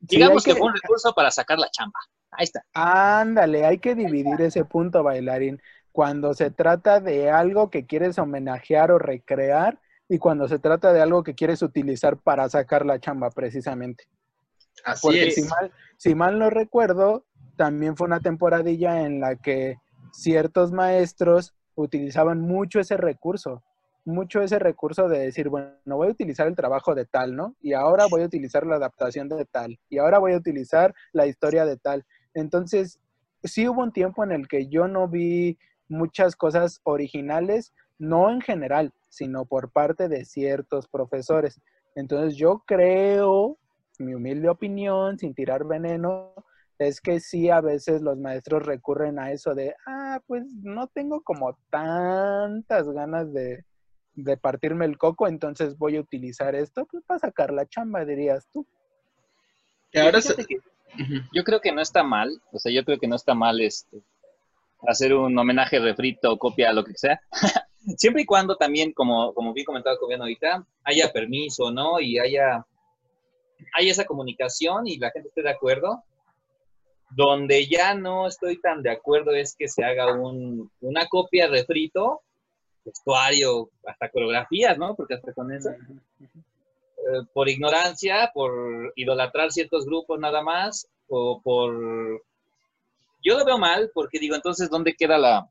Digamos 0.00 0.44
que, 0.44 0.54
fue 0.54 0.68
un 0.68 0.74
recurso 0.74 1.12
para 1.12 1.30
sacar 1.30 1.58
la 1.58 1.70
chamba. 1.70 1.98
Ahí 2.30 2.44
está. 2.44 2.64
Ándale, 2.74 3.64
hay 3.64 3.78
que 3.78 3.94
dividir 3.94 4.40
ese 4.40 4.64
punto, 4.64 5.02
bailarín. 5.02 5.60
Cuando 5.90 6.34
se 6.34 6.50
trata 6.50 7.00
de 7.00 7.30
algo 7.30 7.70
que 7.70 7.86
quieres 7.86 8.18
homenajear 8.18 8.90
o 8.90 8.98
recrear 8.98 9.80
y 10.08 10.18
cuando 10.18 10.46
se 10.46 10.58
trata 10.58 10.92
de 10.92 11.00
algo 11.00 11.22
que 11.22 11.34
quieres 11.34 11.62
utilizar 11.62 12.18
para 12.18 12.48
sacar 12.48 12.84
la 12.84 13.00
chamba, 13.00 13.30
precisamente. 13.30 14.04
Así 14.84 15.06
Porque 15.06 15.28
es. 15.28 15.34
si 15.34 15.42
mal, 15.42 15.72
si 15.96 16.14
mal 16.14 16.38
no 16.38 16.50
recuerdo, 16.50 17.24
también 17.56 17.96
fue 17.96 18.06
una 18.06 18.20
temporadilla 18.20 19.00
en 19.02 19.20
la 19.20 19.36
que 19.36 19.78
ciertos 20.16 20.72
maestros 20.72 21.54
utilizaban 21.74 22.40
mucho 22.40 22.80
ese 22.80 22.96
recurso, 22.96 23.62
mucho 24.04 24.40
ese 24.40 24.58
recurso 24.58 25.08
de 25.08 25.18
decir, 25.18 25.50
bueno, 25.50 25.74
voy 25.84 26.08
a 26.08 26.12
utilizar 26.12 26.46
el 26.46 26.56
trabajo 26.56 26.94
de 26.94 27.04
tal, 27.04 27.36
¿no? 27.36 27.54
Y 27.60 27.74
ahora 27.74 28.06
voy 28.06 28.22
a 28.22 28.26
utilizar 28.26 28.66
la 28.66 28.76
adaptación 28.76 29.28
de 29.28 29.44
tal, 29.44 29.78
y 29.90 29.98
ahora 29.98 30.18
voy 30.18 30.32
a 30.32 30.38
utilizar 30.38 30.94
la 31.12 31.26
historia 31.26 31.66
de 31.66 31.76
tal. 31.76 32.04
Entonces, 32.32 32.98
sí 33.44 33.68
hubo 33.68 33.82
un 33.82 33.92
tiempo 33.92 34.24
en 34.24 34.32
el 34.32 34.48
que 34.48 34.68
yo 34.68 34.88
no 34.88 35.06
vi 35.06 35.58
muchas 35.88 36.34
cosas 36.34 36.80
originales, 36.84 37.74
no 37.98 38.30
en 38.30 38.40
general, 38.40 38.94
sino 39.10 39.44
por 39.44 39.70
parte 39.70 40.08
de 40.08 40.24
ciertos 40.24 40.88
profesores. 40.88 41.60
Entonces, 41.94 42.36
yo 42.36 42.62
creo, 42.66 43.58
mi 43.98 44.14
humilde 44.14 44.48
opinión, 44.48 45.18
sin 45.18 45.34
tirar 45.34 45.64
veneno, 45.64 46.32
es 46.78 47.00
que 47.00 47.20
sí, 47.20 47.50
a 47.50 47.60
veces 47.60 48.02
los 48.02 48.18
maestros 48.18 48.64
recurren 48.66 49.18
a 49.18 49.32
eso 49.32 49.54
de, 49.54 49.74
ah, 49.86 50.20
pues 50.26 50.44
no 50.62 50.86
tengo 50.88 51.22
como 51.22 51.58
tantas 51.70 52.88
ganas 52.90 53.32
de, 53.32 53.64
de 54.14 54.36
partirme 54.36 54.84
el 54.84 54.98
coco, 54.98 55.26
entonces 55.28 55.76
voy 55.78 55.96
a 55.96 56.00
utilizar 56.00 56.54
esto 56.54 56.86
pues, 56.86 57.02
para 57.04 57.20
sacar 57.20 57.52
la 57.52 57.66
chamba, 57.66 58.04
dirías 58.04 58.46
tú. 58.52 58.66
Ahora 59.94 60.20
se- 60.20 60.34
yo 61.32 61.44
creo 61.44 61.60
que 61.60 61.72
no 61.72 61.80
está 61.80 62.02
mal, 62.02 62.40
o 62.52 62.58
sea, 62.58 62.72
yo 62.72 62.84
creo 62.84 62.98
que 62.98 63.08
no 63.08 63.16
está 63.16 63.34
mal 63.34 63.60
este 63.60 64.02
hacer 64.86 65.14
un 65.14 65.36
homenaje 65.38 65.78
refrito, 65.78 66.38
copia, 66.38 66.72
lo 66.72 66.84
que 66.84 66.94
sea. 66.94 67.20
Siempre 67.96 68.22
y 68.22 68.26
cuando 68.26 68.56
también, 68.56 68.92
como, 68.92 69.32
como 69.32 69.52
bien 69.52 69.64
comentaba 69.64 69.96
Cobiano 69.98 70.24
ahorita, 70.24 70.66
haya 70.84 71.12
permiso, 71.12 71.70
¿no? 71.70 71.98
Y 72.00 72.18
haya, 72.18 72.64
haya 73.74 73.90
esa 73.90 74.04
comunicación 74.04 74.86
y 74.86 74.98
la 74.98 75.10
gente 75.10 75.28
esté 75.28 75.42
de 75.42 75.50
acuerdo. 75.50 76.04
Donde 77.10 77.66
ya 77.66 77.94
no 77.94 78.26
estoy 78.26 78.60
tan 78.60 78.82
de 78.82 78.90
acuerdo 78.90 79.32
es 79.32 79.54
que 79.56 79.68
se 79.68 79.84
haga 79.84 80.12
un, 80.14 80.70
una 80.80 81.06
copia 81.06 81.46
refrito, 81.46 82.22
vestuario, 82.84 83.70
hasta 83.84 84.08
coreografías, 84.10 84.76
¿no? 84.76 84.94
Porque 84.94 85.14
hasta 85.14 85.32
con 85.32 85.52
eso 85.52 85.70
eh, 85.70 87.22
por 87.32 87.48
ignorancia, 87.48 88.30
por 88.34 88.92
idolatrar 88.96 89.52
ciertos 89.52 89.86
grupos 89.86 90.18
nada 90.18 90.42
más, 90.42 90.88
o 91.08 91.40
por... 91.40 92.22
Yo 93.22 93.38
lo 93.38 93.44
veo 93.44 93.58
mal 93.58 93.90
porque 93.94 94.18
digo, 94.18 94.34
entonces, 94.34 94.68
¿dónde 94.70 94.94
queda 94.94 95.18
la, 95.18 95.48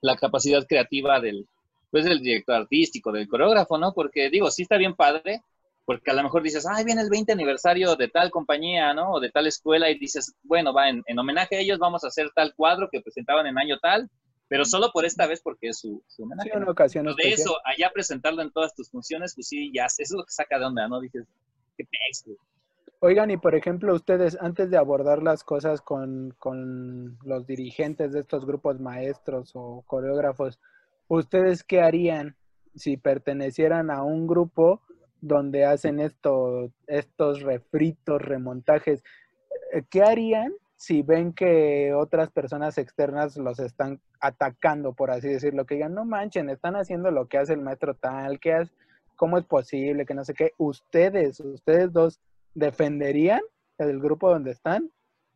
la 0.00 0.16
capacidad 0.16 0.66
creativa 0.66 1.20
del, 1.20 1.46
pues, 1.90 2.04
del 2.04 2.20
director 2.20 2.56
artístico, 2.56 3.12
del 3.12 3.28
coreógrafo, 3.28 3.78
¿no? 3.78 3.92
Porque 3.92 4.30
digo, 4.30 4.50
sí 4.50 4.62
está 4.62 4.76
bien 4.76 4.94
padre, 4.94 5.42
porque 5.86 6.10
a 6.10 6.14
lo 6.14 6.24
mejor 6.24 6.42
dices, 6.42 6.66
ay, 6.68 6.84
viene 6.84 7.00
el 7.00 7.08
20 7.08 7.32
aniversario 7.32 7.94
de 7.94 8.08
tal 8.08 8.30
compañía, 8.30 8.92
¿no? 8.92 9.12
O 9.12 9.20
de 9.20 9.30
tal 9.30 9.46
escuela, 9.46 9.88
y 9.88 9.98
dices, 9.98 10.34
bueno, 10.42 10.74
va, 10.74 10.90
en, 10.90 11.02
en 11.06 11.18
homenaje 11.18 11.56
a 11.56 11.60
ellos 11.60 11.78
vamos 11.78 12.02
a 12.04 12.08
hacer 12.08 12.28
tal 12.34 12.52
cuadro 12.56 12.88
que 12.90 13.00
presentaban 13.00 13.46
en 13.46 13.56
año 13.56 13.78
tal, 13.78 14.10
pero 14.48 14.64
solo 14.64 14.90
por 14.92 15.04
esta 15.04 15.28
vez 15.28 15.40
porque 15.40 15.68
es 15.68 15.78
su, 15.78 16.02
su 16.08 16.24
homenaje. 16.24 16.50
Sí, 16.50 16.56
¿no? 16.56 16.62
una 16.62 16.72
ocasión 16.72 17.04
Pero 17.04 17.16
de 17.16 17.30
eso, 17.30 17.56
allá 17.64 17.90
presentarlo 17.94 18.42
en 18.42 18.50
todas 18.50 18.74
tus 18.74 18.90
funciones, 18.90 19.34
pues 19.36 19.46
sí, 19.46 19.72
ya, 19.72 19.86
eso 19.86 20.02
es 20.02 20.10
lo 20.10 20.24
que 20.24 20.32
saca 20.32 20.58
de 20.58 20.64
onda, 20.64 20.88
¿no? 20.88 21.00
Dices, 21.00 21.24
qué 21.78 21.86
güey. 22.24 22.36
Oigan, 23.00 23.30
y 23.30 23.36
por 23.36 23.54
ejemplo, 23.54 23.94
ustedes, 23.94 24.36
antes 24.40 24.70
de 24.70 24.78
abordar 24.78 25.22
las 25.22 25.44
cosas 25.44 25.80
con, 25.82 26.34
con 26.38 27.16
los 27.22 27.46
dirigentes 27.46 28.12
de 28.12 28.20
estos 28.20 28.44
grupos 28.44 28.80
maestros 28.80 29.52
o 29.54 29.84
coreógrafos, 29.86 30.58
¿ustedes 31.06 31.62
qué 31.62 31.80
harían 31.80 32.36
si 32.74 32.96
pertenecieran 32.96 33.90
a 33.90 34.02
un 34.02 34.26
grupo 34.26 34.82
donde 35.20 35.64
hacen 35.64 36.00
esto, 36.00 36.70
estos 36.86 37.42
refritos, 37.42 38.20
remontajes? 38.22 39.02
Eh, 39.72 39.82
¿Qué 39.90 40.02
harían 40.02 40.52
si 40.76 41.02
ven 41.02 41.32
que 41.32 41.94
otras 41.94 42.30
personas 42.30 42.78
externas 42.78 43.36
los 43.36 43.58
están 43.58 44.00
atacando, 44.20 44.92
por 44.92 45.10
así 45.10 45.28
decirlo? 45.28 45.64
Que 45.66 45.76
digan, 45.76 45.94
no 45.94 46.04
manchen, 46.04 46.50
están 46.50 46.76
haciendo 46.76 47.10
lo 47.10 47.26
que 47.28 47.38
hace 47.38 47.54
el 47.54 47.60
maestro 47.62 47.94
tal, 47.94 48.38
¿qué 48.40 48.52
hace? 48.54 48.72
¿Cómo 49.16 49.38
es 49.38 49.44
posible? 49.44 50.04
Que 50.04 50.14
no 50.14 50.24
sé 50.24 50.34
qué. 50.34 50.52
Ustedes, 50.58 51.40
ustedes 51.40 51.92
dos, 51.92 52.20
¿defenderían 52.54 53.40
el 53.78 53.98
grupo 54.00 54.30
donde 54.30 54.50
están? 54.50 54.90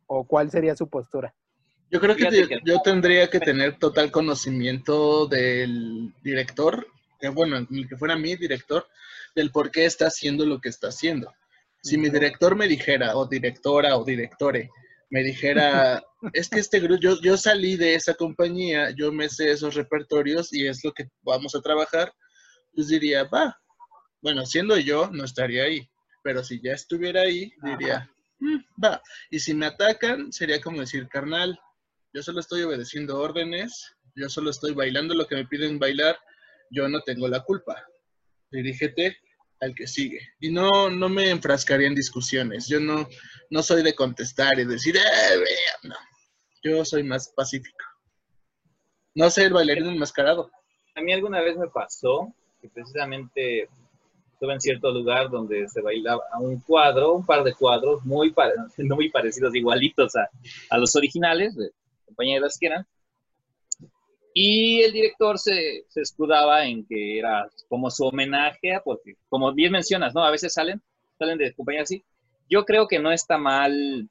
¿O 0.07 0.25
cuál 0.25 0.51
sería 0.51 0.77
su 0.77 0.89
postura? 0.89 1.35
Yo 1.91 1.99
creo 2.01 2.15
que, 2.15 2.29
que- 2.29 2.61
yo 2.65 2.81
tendría 2.83 3.29
que 3.31 3.41
tener 3.41 3.79
total 3.79 4.11
conocimiento 4.13 5.27
del 5.27 6.13
director, 6.23 6.87
que 7.19 7.29
bueno, 7.31 7.67
ni 7.71 7.87
que 7.87 7.97
fuera 7.97 8.17
mi 8.17 8.37
director, 8.37 8.87
del 9.35 9.51
por 9.51 9.71
qué 9.71 9.85
está 9.85 10.07
haciendo 10.07 10.45
lo 10.47 10.61
que 10.61 10.69
está 10.69 10.89
haciendo. 10.89 11.33
Si 11.83 11.97
mi 11.97 12.11
director 12.11 12.57
me 12.57 12.69
dijera, 12.69 13.17
o 13.17 13.27
directora 13.27 13.97
o 13.97 14.05
directore, 14.05 14.71
me 15.11 15.23
dijera, 15.23 16.03
es 16.33 16.49
que 16.49 16.61
este 16.61 16.81
grupo, 16.81 17.01
yo, 17.01 17.21
yo 17.23 17.37
salí 17.37 17.77
de 17.77 17.95
esa 17.95 18.15
compañía, 18.15 18.91
yo 18.91 19.13
me 19.13 19.29
sé 19.29 19.51
esos 19.51 19.75
repertorios 19.75 20.53
y 20.53 20.67
es 20.67 20.85
lo 20.85 20.93
que 20.93 21.09
vamos 21.23 21.55
a 21.55 21.61
trabajar, 21.61 22.13
pues 22.75 22.89
diría, 22.89 23.25
va. 23.25 23.57
Bueno, 24.23 24.45
siendo 24.45 24.77
yo, 24.79 25.11
no 25.11 25.25
estaría 25.25 25.65
ahí. 25.65 25.89
Pero 26.23 26.45
si 26.45 26.61
ya 26.63 26.73
estuviera 26.73 27.23
ahí, 27.23 27.51
diría, 27.63 28.11
"Mm, 28.39 28.59
va. 28.85 29.03
Y 29.31 29.41
si 29.41 29.55
me 29.55 29.67
atacan, 29.67 30.31
sería 30.33 30.61
como 30.61 30.81
decir, 30.81 31.09
carnal, 31.09 31.59
yo 32.13 32.23
solo 32.23 32.41
estoy 32.41 32.63
obedeciendo 32.63 33.19
órdenes, 33.19 33.97
yo 34.15 34.29
solo 34.29 34.51
estoy 34.51 34.75
bailando 34.75 35.15
lo 35.15 35.27
que 35.27 35.37
me 35.37 35.47
piden 35.47 35.79
bailar, 35.79 36.19
yo 36.71 36.89
no 36.89 37.01
tengo 37.03 37.27
la 37.29 37.41
culpa. 37.41 37.83
Dirígete 38.51 39.17
al 39.61 39.75
que 39.75 39.87
sigue. 39.87 40.21
Y 40.41 40.51
no, 40.51 40.89
no 40.91 41.09
me 41.09 41.31
enfrascaría 41.31 41.87
en 41.87 41.95
discusiones. 41.95 42.67
Yo 42.69 42.81
no, 42.81 43.09
no 43.51 43.63
soy 43.63 43.83
de 43.83 43.95
contestar 43.95 44.59
y 44.59 44.65
decir, 44.65 44.97
eh, 44.97 45.37
vea", 45.37 45.77
no. 45.91 45.97
Yo 46.63 46.85
soy 46.85 47.03
más 47.03 47.29
pacífico. 47.35 47.79
No 49.15 49.31
sé 49.31 49.45
el 49.45 49.53
bailarín 49.53 49.87
enmascarado. 49.87 50.51
A 50.95 51.03
mí 51.03 51.13
alguna 51.13 51.41
vez 51.41 51.57
me 51.57 51.69
pasó 51.69 52.33
que 52.61 52.69
precisamente 52.69 53.69
estuve 54.33 54.53
en 54.55 54.61
cierto 54.61 54.91
lugar 54.93 55.31
donde 55.31 55.69
se 55.69 55.81
bailaba 55.81 56.23
un 56.39 56.61
cuadro, 56.61 57.15
un 57.15 57.27
par 57.27 57.43
de 57.45 57.55
cuadros 57.55 58.05
muy, 58.05 58.33
pare- 58.33 58.55
no 58.79 58.97
muy 58.97 59.11
parecidos, 59.11 59.55
igualitos 59.55 60.15
a, 60.17 60.29
a 60.71 60.79
los 60.79 60.95
originales, 60.97 61.55
compañeras 62.07 62.57
que 62.59 62.67
eran. 62.67 62.87
Y 64.43 64.81
el 64.81 64.93
director 64.93 65.39
se, 65.39 65.85
se 65.89 66.01
escudaba 66.01 66.65
en 66.65 66.87
que 66.87 67.19
era 67.19 67.47
como 67.69 67.91
su 67.91 68.07
homenaje, 68.07 68.81
porque 68.83 69.17
como 69.29 69.53
bien 69.53 69.71
mencionas, 69.71 70.15
¿no? 70.15 70.25
A 70.25 70.31
veces 70.31 70.55
salen, 70.55 70.81
salen 71.19 71.37
de 71.37 71.53
compañías 71.53 71.83
así. 71.83 72.03
Yo 72.49 72.65
creo 72.65 72.89
que 72.89 72.99
no 72.99 73.13
está 73.13 73.37
mal, 73.37 74.09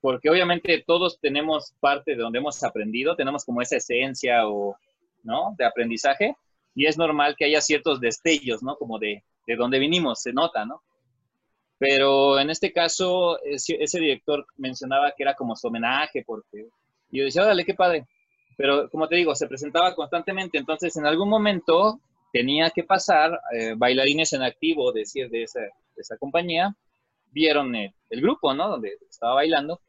porque 0.00 0.28
obviamente 0.28 0.82
todos 0.84 1.20
tenemos 1.20 1.72
parte 1.78 2.16
de 2.16 2.20
donde 2.20 2.40
hemos 2.40 2.60
aprendido, 2.64 3.14
tenemos 3.14 3.44
como 3.44 3.62
esa 3.62 3.76
esencia 3.76 4.48
o, 4.48 4.76
¿no? 5.22 5.54
De 5.56 5.64
aprendizaje, 5.64 6.34
y 6.74 6.86
es 6.86 6.98
normal 6.98 7.36
que 7.38 7.44
haya 7.44 7.60
ciertos 7.60 8.00
destellos, 8.00 8.64
¿no? 8.64 8.74
Como 8.74 8.98
de, 8.98 9.22
de 9.46 9.54
donde 9.54 9.78
vinimos, 9.78 10.20
se 10.20 10.32
nota, 10.32 10.64
¿no? 10.66 10.82
Pero 11.78 12.40
en 12.40 12.50
este 12.50 12.72
caso, 12.72 13.40
ese, 13.44 13.76
ese 13.80 14.00
director 14.00 14.44
mencionaba 14.56 15.12
que 15.16 15.22
era 15.22 15.34
como 15.34 15.54
su 15.54 15.68
homenaje, 15.68 16.24
porque 16.26 16.66
yo 17.12 17.22
decía, 17.22 17.44
órale, 17.44 17.64
qué 17.64 17.74
padre. 17.74 18.08
Pero 18.60 18.90
como 18.90 19.08
te 19.08 19.16
digo, 19.16 19.34
se 19.34 19.46
presentaba 19.46 19.94
constantemente, 19.94 20.58
entonces 20.58 20.94
en 20.98 21.06
algún 21.06 21.30
momento 21.30 21.98
tenía 22.30 22.68
que 22.68 22.84
pasar, 22.84 23.40
eh, 23.58 23.72
bailarines 23.74 24.34
en 24.34 24.42
activo, 24.42 24.92
decir, 24.92 25.30
de 25.30 25.44
esa, 25.44 25.60
esa 25.96 26.18
compañía, 26.18 26.76
vieron 27.30 27.74
el, 27.74 27.94
el 28.10 28.20
grupo, 28.20 28.52
¿no? 28.52 28.68
Donde 28.68 28.98
estaba 29.08 29.36
bailando. 29.36 29.80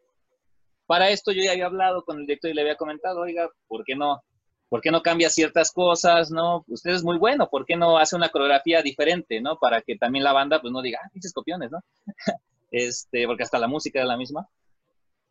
Para 0.85 1.09
esto 1.09 1.33
yo 1.33 1.43
ya 1.43 1.51
había 1.51 1.65
hablado 1.65 2.05
con 2.05 2.19
el 2.19 2.25
director 2.25 2.49
y 2.49 2.53
le 2.53 2.61
había 2.61 2.77
comentado, 2.77 3.19
oiga, 3.19 3.49
¿por 3.67 3.83
qué 3.83 3.93
no? 3.93 4.23
¿Por 4.69 4.79
qué 4.79 4.89
no 4.89 5.01
cambia 5.01 5.29
ciertas 5.29 5.73
cosas, 5.73 6.31
no? 6.31 6.63
Usted 6.69 6.91
es 6.91 7.03
muy 7.03 7.17
bueno, 7.17 7.49
¿por 7.49 7.65
qué 7.65 7.75
no 7.75 7.97
hace 7.97 8.15
una 8.15 8.29
coreografía 8.29 8.81
diferente, 8.81 9.41
no? 9.41 9.57
Para 9.57 9.81
que 9.81 9.97
también 9.97 10.23
la 10.23 10.31
banda, 10.31 10.61
pues 10.61 10.71
no 10.71 10.81
diga, 10.81 11.01
ah, 11.03 11.09
pinches 11.11 11.33
copiones, 11.33 11.71
¿no? 11.71 11.79
este, 12.71 13.27
porque 13.27 13.43
hasta 13.43 13.59
la 13.59 13.67
música 13.67 13.99
era 13.99 14.07
la 14.07 14.15
misma. 14.15 14.47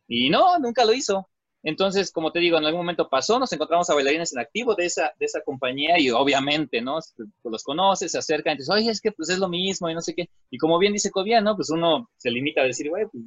Y 0.06 0.28
no, 0.28 0.58
nunca 0.58 0.84
lo 0.84 0.92
hizo. 0.92 1.29
Entonces, 1.62 2.10
como 2.10 2.32
te 2.32 2.38
digo, 2.38 2.56
en 2.56 2.64
algún 2.64 2.80
momento 2.80 3.08
pasó, 3.08 3.38
nos 3.38 3.52
encontramos 3.52 3.90
a 3.90 3.94
bailarines 3.94 4.32
en 4.32 4.38
activo 4.38 4.74
de 4.74 4.86
esa, 4.86 5.12
de 5.18 5.26
esa 5.26 5.42
compañía 5.42 5.98
y 5.98 6.10
obviamente, 6.10 6.80
¿no? 6.80 6.98
Pues 7.16 7.28
los 7.52 7.62
conoces, 7.62 8.12
se 8.12 8.18
acercan 8.18 8.54
y 8.54 8.58
dices, 8.58 8.70
oye, 8.70 8.90
es 8.90 9.00
que 9.00 9.12
pues 9.12 9.28
es 9.28 9.38
lo 9.38 9.48
mismo 9.48 9.90
y 9.90 9.94
no 9.94 10.00
sé 10.00 10.14
qué. 10.14 10.30
Y 10.50 10.56
como 10.56 10.78
bien 10.78 10.94
dice 10.94 11.10
Cobian, 11.10 11.44
¿no? 11.44 11.56
Pues 11.56 11.68
uno 11.68 12.08
se 12.16 12.30
limita 12.30 12.62
a 12.62 12.64
decir, 12.64 12.88
güey, 12.88 13.06
pues, 13.06 13.24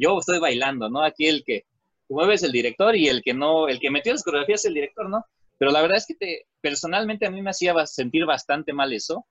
yo 0.00 0.18
estoy 0.18 0.38
bailando, 0.38 0.88
¿no? 0.88 1.02
Aquí 1.02 1.26
el 1.26 1.44
que, 1.44 1.66
mueve 2.08 2.34
es 2.34 2.42
el 2.42 2.52
director 2.52 2.94
y 2.96 3.08
el 3.08 3.22
que 3.22 3.34
no, 3.34 3.68
el 3.68 3.80
que 3.80 3.90
metió 3.90 4.12
las 4.12 4.22
coreografías 4.22 4.60
es 4.60 4.66
el 4.66 4.74
director, 4.74 5.08
¿no? 5.08 5.24
Pero 5.58 5.70
la 5.70 5.80
verdad 5.80 5.98
es 5.98 6.06
que 6.06 6.14
te, 6.14 6.46
personalmente 6.60 7.26
a 7.26 7.30
mí 7.30 7.42
me 7.42 7.50
hacía 7.50 7.74
sentir 7.86 8.24
bastante 8.24 8.72
mal 8.72 8.92
eso, 8.92 9.26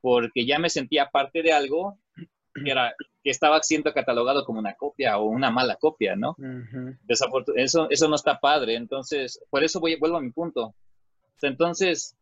porque 0.00 0.46
ya 0.46 0.58
me 0.58 0.70
sentía 0.70 1.10
parte 1.10 1.42
de 1.42 1.52
algo 1.52 1.98
que, 2.54 2.70
era, 2.70 2.94
que 3.22 3.30
estaba 3.30 3.62
siendo 3.62 3.92
catalogado 3.92 4.44
como 4.44 4.58
una 4.58 4.74
copia 4.74 5.18
o 5.18 5.26
una 5.26 5.50
mala 5.50 5.76
copia, 5.76 6.16
¿no? 6.16 6.36
eso, 7.56 7.88
eso 7.90 8.08
no 8.08 8.14
está 8.16 8.38
padre, 8.38 8.74
entonces, 8.74 9.40
por 9.50 9.64
eso 9.64 9.80
voy, 9.80 9.96
vuelvo 9.96 10.16
a 10.16 10.22
mi 10.22 10.30
punto. 10.30 10.74
Entonces, 11.42 12.16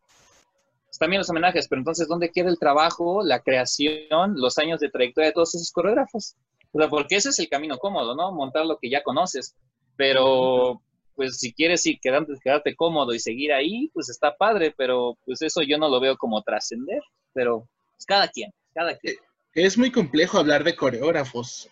también 0.99 1.21
los 1.21 1.31
homenajes, 1.31 1.69
pero 1.69 1.81
entonces, 1.81 2.09
¿dónde 2.09 2.31
queda 2.31 2.49
el 2.49 2.59
trabajo, 2.59 3.23
la 3.23 3.41
creación, 3.41 4.35
los 4.37 4.59
años 4.59 4.81
de 4.81 4.91
trayectoria 4.91 5.29
de 5.29 5.35
todos 5.35 5.55
esos 5.55 5.71
coreógrafos? 5.71 6.35
O 6.73 6.79
sea, 6.79 6.89
porque 6.89 7.17
ese 7.17 7.31
es 7.31 7.39
el 7.39 7.49
camino 7.49 7.79
cómodo, 7.79 8.15
¿no? 8.15 8.33
Montar 8.33 8.67
lo 8.67 8.79
que 8.79 8.91
ya 8.91 9.03
conoces. 9.03 9.55
Pero, 9.97 10.83
pues, 11.15 11.39
si 11.39 11.53
quieres 11.53 11.83
sí, 11.83 11.99
quedarte, 12.01 12.35
quedarte 12.43 12.77
cómodo 12.77 13.15
y 13.15 13.21
seguir 13.21 13.53
ahí, 13.53 13.91
pues 13.95 14.09
está 14.09 14.37
padre, 14.37 14.75
pero 14.77 15.17
pues 15.25 15.43
eso 15.43 15.63
yo 15.63 15.79
no 15.79 15.89
lo 15.89 16.01
veo 16.01 16.17
como 16.17 16.43
trascender. 16.43 17.01
Pero, 17.33 17.69
pues, 17.95 18.05
cada 18.07 18.29
quien, 18.29 18.53
cada 18.75 18.97
quien. 18.97 19.17
Es 19.61 19.77
muy 19.77 19.91
complejo 19.91 20.39
hablar 20.39 20.63
de 20.63 20.77
coreógrafos, 20.77 21.69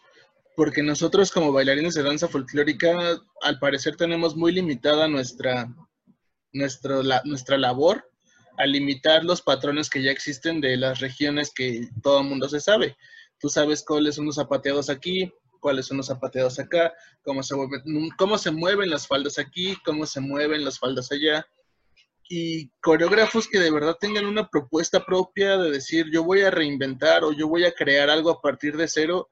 porque 0.56 0.82
nosotros 0.82 1.30
como 1.30 1.52
bailarines 1.52 1.94
de 1.94 2.02
danza 2.02 2.26
folclórica, 2.26 3.22
al 3.42 3.60
parecer 3.60 3.94
tenemos 3.94 4.34
muy 4.34 4.50
limitada 4.50 5.06
nuestra, 5.06 5.72
nuestra, 6.52 7.22
nuestra 7.24 7.56
labor 7.56 8.10
a 8.58 8.66
limitar 8.66 9.22
los 9.22 9.40
patrones 9.40 9.88
que 9.88 10.02
ya 10.02 10.10
existen 10.10 10.60
de 10.60 10.76
las 10.76 10.98
regiones 10.98 11.52
que 11.54 11.88
todo 12.02 12.22
el 12.22 12.26
mundo 12.26 12.48
se 12.48 12.58
sabe. 12.58 12.96
Tú 13.38 13.48
sabes 13.48 13.84
cuáles 13.84 14.16
son 14.16 14.26
los 14.26 14.34
zapateados 14.34 14.90
aquí, 14.90 15.32
cuáles 15.60 15.86
son 15.86 15.98
los 15.98 16.06
zapateados 16.06 16.58
acá, 16.58 16.92
cómo 17.22 17.44
se, 17.44 17.54
mueven, 17.54 17.82
cómo 18.18 18.36
se 18.36 18.50
mueven 18.50 18.90
las 18.90 19.06
faldas 19.06 19.38
aquí, 19.38 19.76
cómo 19.84 20.06
se 20.06 20.18
mueven 20.18 20.64
las 20.64 20.80
faldas 20.80 21.12
allá. 21.12 21.46
Y 22.28 22.70
coreógrafos 22.80 23.46
que 23.48 23.60
de 23.60 23.70
verdad 23.70 23.96
tengan 24.00 24.26
una 24.26 24.48
propuesta 24.48 25.04
propia 25.04 25.56
de 25.56 25.70
decir 25.70 26.06
yo 26.12 26.24
voy 26.24 26.40
a 26.40 26.50
reinventar 26.50 27.22
o 27.22 27.32
yo 27.32 27.46
voy 27.48 27.64
a 27.64 27.72
crear 27.72 28.10
algo 28.10 28.30
a 28.30 28.40
partir 28.40 28.76
de 28.76 28.88
cero, 28.88 29.28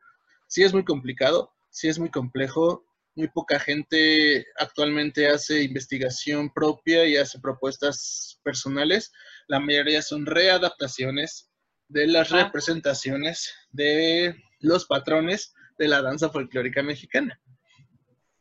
sí 0.47 0.63
es 0.63 0.73
muy 0.73 0.85
complicado, 0.85 1.53
sí 1.71 1.89
es 1.89 1.99
muy 1.99 2.11
complejo. 2.11 2.85
Muy 3.17 3.29
poca 3.29 3.61
gente 3.61 4.45
actualmente 4.59 5.29
hace 5.29 5.63
investigación 5.63 6.53
propia 6.53 7.07
y 7.07 7.17
hace 7.17 7.39
propuestas 7.39 8.41
personales. 8.43 9.13
La 9.47 9.61
mayoría 9.61 10.03
son 10.03 10.27
readaptaciones 10.27 11.49
de 11.87 12.09
las 12.09 12.31
representaciones 12.31 13.55
de 13.71 14.35
los 14.59 14.87
patrones 14.87 15.55
de 15.79 15.87
la 15.87 16.03
danza 16.03 16.29
folclórica 16.31 16.83
mexicana. 16.83 17.41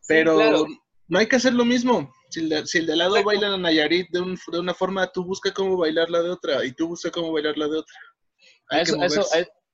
Pero 0.08 0.66
no 1.08 1.20
hay 1.20 1.28
que 1.28 1.36
hacer 1.36 1.54
lo 1.54 1.66
mismo. 1.66 2.12
Si 2.30 2.40
el 2.40 2.86
de, 2.88 2.96
lado 2.96 3.24
baila 3.24 3.50
la 3.50 3.58
Nayarit 3.58 4.10
de, 4.10 4.22
una 4.60 4.74
forma, 4.74 5.08
tú 5.08 5.24
busca 5.24 5.54
cómo 5.54 5.78
bailarla 5.78 6.24
de 6.24 6.30
otra 6.32 6.66
y 6.66 6.72
tú 6.72 6.88
busca 6.88 7.12
cómo 7.12 7.32
bailarla 7.32 7.68
de 7.68 7.78
otra. 7.78 7.96
A 8.70 8.82
eso, 8.82 9.00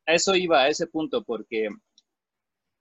a 0.05 0.13
eso, 0.13 0.35
iba, 0.35 0.63
a 0.63 0.67
ese 0.67 0.87
punto, 0.87 1.23
porque 1.23 1.67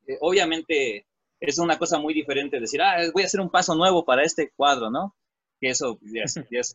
eh, 0.07 0.19
obviamente 0.21 1.07
es 1.39 1.59
una 1.59 1.79
cosa 1.79 1.99
muy 1.99 2.15
diferente 2.15 2.59
decir, 2.59 2.83
ah, 2.83 2.97
voy 3.13 3.23
a 3.23 3.27
hacer 3.27 3.41
un 3.41 3.51
paso 3.51 3.75
nuevo 3.75 4.05
para 4.05 4.25
este 4.25 4.51
cuadro, 4.57 4.91
¿no? 4.91 5.15
Que 5.61 5.69
eso, 5.71 5.99
ya, 6.03 6.23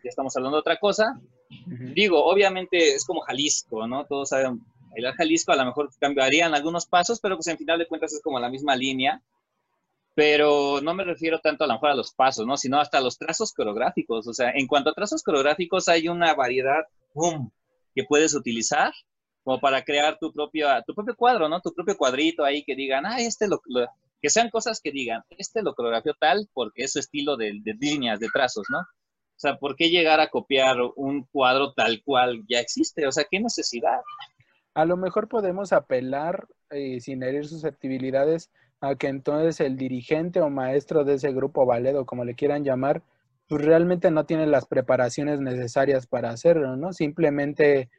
estamos 0.04 0.36
hablando 0.38 0.58
de 0.58 0.62
otra 0.62 0.80
cosa. 0.80 1.20
Digo, 1.94 2.24
obviamente 2.24 2.96
es 2.96 3.06
como 3.06 3.22
Jalisco, 3.22 3.88
¿no? 3.88 4.06
Todos 4.06 4.30
saben, 4.30 4.62
bailar 4.92 5.16
Jalisco 5.16 5.52
a 5.52 5.58
lo 5.58 5.66
mejor 5.66 5.90
cambiarían 6.00 6.54
algunos 6.54 6.86
pasos, 6.86 7.20
pero 7.20 7.36
pues 7.36 7.48
en 7.48 7.58
final 7.58 7.80
de 7.80 7.88
cuentas 7.88 8.14
es 8.14 8.22
como 8.22 8.40
la 8.40 8.50
misma 8.50 8.76
línea. 8.76 9.22
Pero 10.16 10.80
no 10.82 10.94
me 10.94 11.04
refiero 11.04 11.40
tanto 11.40 11.64
a 11.64 11.68
lo 11.68 11.74
mejor 11.74 11.90
a 11.90 11.96
los 11.96 12.14
pasos, 12.14 12.46
¿no? 12.46 12.56
Sino 12.58 12.80
hasta 12.80 13.02
los 13.02 13.18
trazos 13.18 13.52
coreográficos. 13.54 14.28
O 14.28 14.34
sea, 14.34 14.52
en 14.52 14.68
cuanto 14.68 14.92
a 14.92 14.94
trazos 14.94 15.24
coreográficos 15.24 15.88
hay 15.88 16.08
una 16.08 16.34
variedad, 16.36 16.84
que 17.96 18.04
puedes 18.04 18.34
utilizar 18.34 18.92
como 19.44 19.60
para 19.60 19.84
crear 19.84 20.18
tu 20.20 20.32
propio, 20.32 20.68
tu 20.88 20.96
propio 20.96 21.16
cuadro, 21.16 21.50
¿no? 21.50 21.60
Tu 21.62 21.74
propio 21.74 21.98
cuadrito 21.98 22.46
ahí 22.46 22.64
que 22.64 22.76
digan, 22.76 23.06
ah, 23.06 23.20
este 23.20 23.48
lo, 23.48 23.62
que 24.22 24.30
sean 24.30 24.50
cosas 24.50 24.80
que 24.82 24.92
digan, 24.92 25.22
este 25.38 25.62
lo 25.62 25.76
coreografió 25.76 26.14
tal 26.18 26.50
porque 26.54 26.84
es 26.84 26.94
su 26.94 27.00
estilo 27.00 27.36
de, 27.36 27.62
líneas, 27.80 28.20
de 28.20 28.30
trazos, 28.34 28.66
¿no? 28.70 28.80
O 28.80 29.40
sea, 29.44 29.58
¿por 29.58 29.76
qué 29.76 29.90
llegar 29.90 30.22
a 30.22 30.30
copiar 30.30 30.78
un 30.96 31.26
cuadro 31.26 31.74
tal 31.74 32.02
cual 32.06 32.44
ya 32.48 32.60
existe? 32.60 33.06
O 33.06 33.12
sea, 33.12 33.26
¿qué 33.30 33.42
necesidad? 33.42 34.00
A 34.74 34.86
lo 34.86 34.96
mejor 34.96 35.28
podemos 35.28 35.74
apelar, 35.74 36.48
eh, 36.70 37.02
sin 37.02 37.22
herir 37.22 37.46
susceptibilidades, 37.46 38.50
a 38.84 38.96
que 38.96 39.08
entonces 39.08 39.62
el 39.62 39.78
dirigente 39.78 40.42
o 40.42 40.50
maestro 40.50 41.06
de 41.06 41.14
ese 41.14 41.32
grupo 41.32 41.66
ballet 41.66 41.96
o 41.96 42.06
como 42.06 42.26
le 42.26 42.36
quieran 42.36 42.66
llamar, 42.66 43.02
pues 43.48 43.64
realmente 43.64 44.12
no 44.12 44.26
tiene 44.26 44.46
las 44.46 44.66
preparaciones 44.66 45.40
necesarias 45.40 46.06
para 46.06 46.32
hacerlo, 46.32 46.76
¿no? 46.76 46.92
Simplemente 46.92 47.90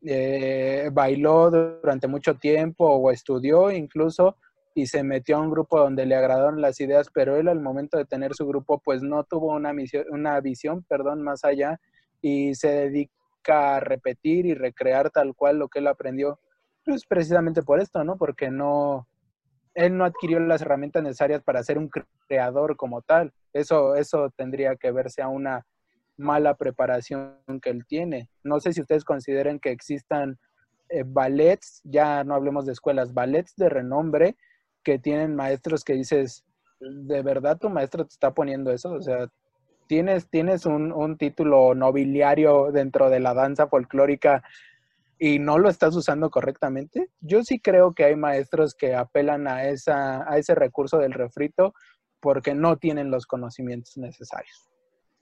eh, 0.00 0.90
bailó 0.92 1.50
durante 1.50 2.06
mucho 2.06 2.36
tiempo 2.36 2.86
o 2.86 3.10
estudió 3.10 3.72
incluso 3.72 4.36
y 4.76 4.86
se 4.86 5.02
metió 5.02 5.38
a 5.38 5.40
un 5.40 5.50
grupo 5.50 5.80
donde 5.80 6.06
le 6.06 6.14
agradaron 6.14 6.60
las 6.60 6.78
ideas, 6.78 7.08
pero 7.12 7.36
él 7.36 7.48
al 7.48 7.60
momento 7.60 7.98
de 7.98 8.04
tener 8.04 8.32
su 8.34 8.46
grupo 8.46 8.78
pues 8.78 9.02
no 9.02 9.24
tuvo 9.24 9.52
una, 9.56 9.72
misión, 9.72 10.04
una 10.08 10.40
visión 10.40 10.84
perdón, 10.84 11.20
más 11.20 11.44
allá 11.44 11.80
y 12.22 12.54
se 12.54 12.68
dedica 12.68 13.74
a 13.74 13.80
repetir 13.80 14.46
y 14.46 14.54
recrear 14.54 15.10
tal 15.10 15.34
cual 15.34 15.58
lo 15.58 15.66
que 15.68 15.80
él 15.80 15.88
aprendió. 15.88 16.38
Pues 16.84 17.04
precisamente 17.06 17.64
por 17.64 17.80
esto, 17.80 18.04
¿no? 18.04 18.16
Porque 18.16 18.52
no, 18.52 19.08
él 19.78 19.96
no 19.96 20.04
adquirió 20.04 20.40
las 20.40 20.60
herramientas 20.60 21.04
necesarias 21.04 21.40
para 21.44 21.62
ser 21.62 21.78
un 21.78 21.88
creador 22.26 22.76
como 22.76 23.00
tal. 23.00 23.32
Eso, 23.52 23.94
eso 23.94 24.28
tendría 24.36 24.74
que 24.74 24.90
verse 24.90 25.22
a 25.22 25.28
una 25.28 25.64
mala 26.16 26.54
preparación 26.54 27.36
que 27.62 27.70
él 27.70 27.86
tiene. 27.86 28.28
No 28.42 28.58
sé 28.58 28.72
si 28.72 28.80
ustedes 28.80 29.04
consideren 29.04 29.60
que 29.60 29.70
existan 29.70 30.36
eh, 30.88 31.04
ballets, 31.06 31.80
ya 31.84 32.24
no 32.24 32.34
hablemos 32.34 32.66
de 32.66 32.72
escuelas, 32.72 33.14
ballets 33.14 33.54
de 33.54 33.68
renombre 33.68 34.36
que 34.82 34.98
tienen 34.98 35.36
maestros 35.36 35.84
que 35.84 35.92
dices, 35.92 36.44
¿de 36.80 37.22
verdad 37.22 37.56
tu 37.56 37.70
maestro 37.70 38.04
te 38.04 38.12
está 38.12 38.34
poniendo 38.34 38.72
eso? 38.72 38.90
O 38.90 39.02
sea, 39.02 39.28
tienes, 39.86 40.28
tienes 40.28 40.66
un, 40.66 41.16
título 41.18 41.76
nobiliario 41.76 42.72
dentro 42.72 43.10
de 43.10 43.20
la 43.20 43.32
danza 43.32 43.68
folclórica 43.68 44.42
y 45.18 45.38
no 45.38 45.58
lo 45.58 45.68
estás 45.68 45.94
usando 45.96 46.30
correctamente. 46.30 47.10
Yo 47.20 47.42
sí 47.42 47.60
creo 47.60 47.92
que 47.92 48.04
hay 48.04 48.16
maestros 48.16 48.74
que 48.74 48.94
apelan 48.94 49.48
a, 49.48 49.68
esa, 49.68 50.30
a 50.30 50.38
ese 50.38 50.54
recurso 50.54 50.98
del 50.98 51.12
refrito 51.12 51.74
porque 52.20 52.54
no 52.54 52.76
tienen 52.76 53.10
los 53.10 53.26
conocimientos 53.26 53.96
necesarios. 53.96 54.68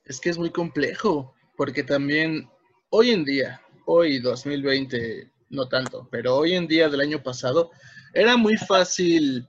Es 0.04 0.20
que 0.20 0.30
es 0.30 0.38
muy 0.38 0.50
complejo, 0.50 1.34
porque 1.56 1.82
también 1.82 2.48
hoy 2.90 3.10
en 3.10 3.24
día, 3.24 3.60
hoy 3.86 4.20
2020, 4.20 5.30
no 5.50 5.68
tanto, 5.68 6.08
pero 6.10 6.36
hoy 6.36 6.54
en 6.54 6.66
día 6.66 6.88
del 6.88 7.00
año 7.00 7.22
pasado, 7.22 7.70
era 8.14 8.36
muy 8.36 8.56
fácil 8.56 9.46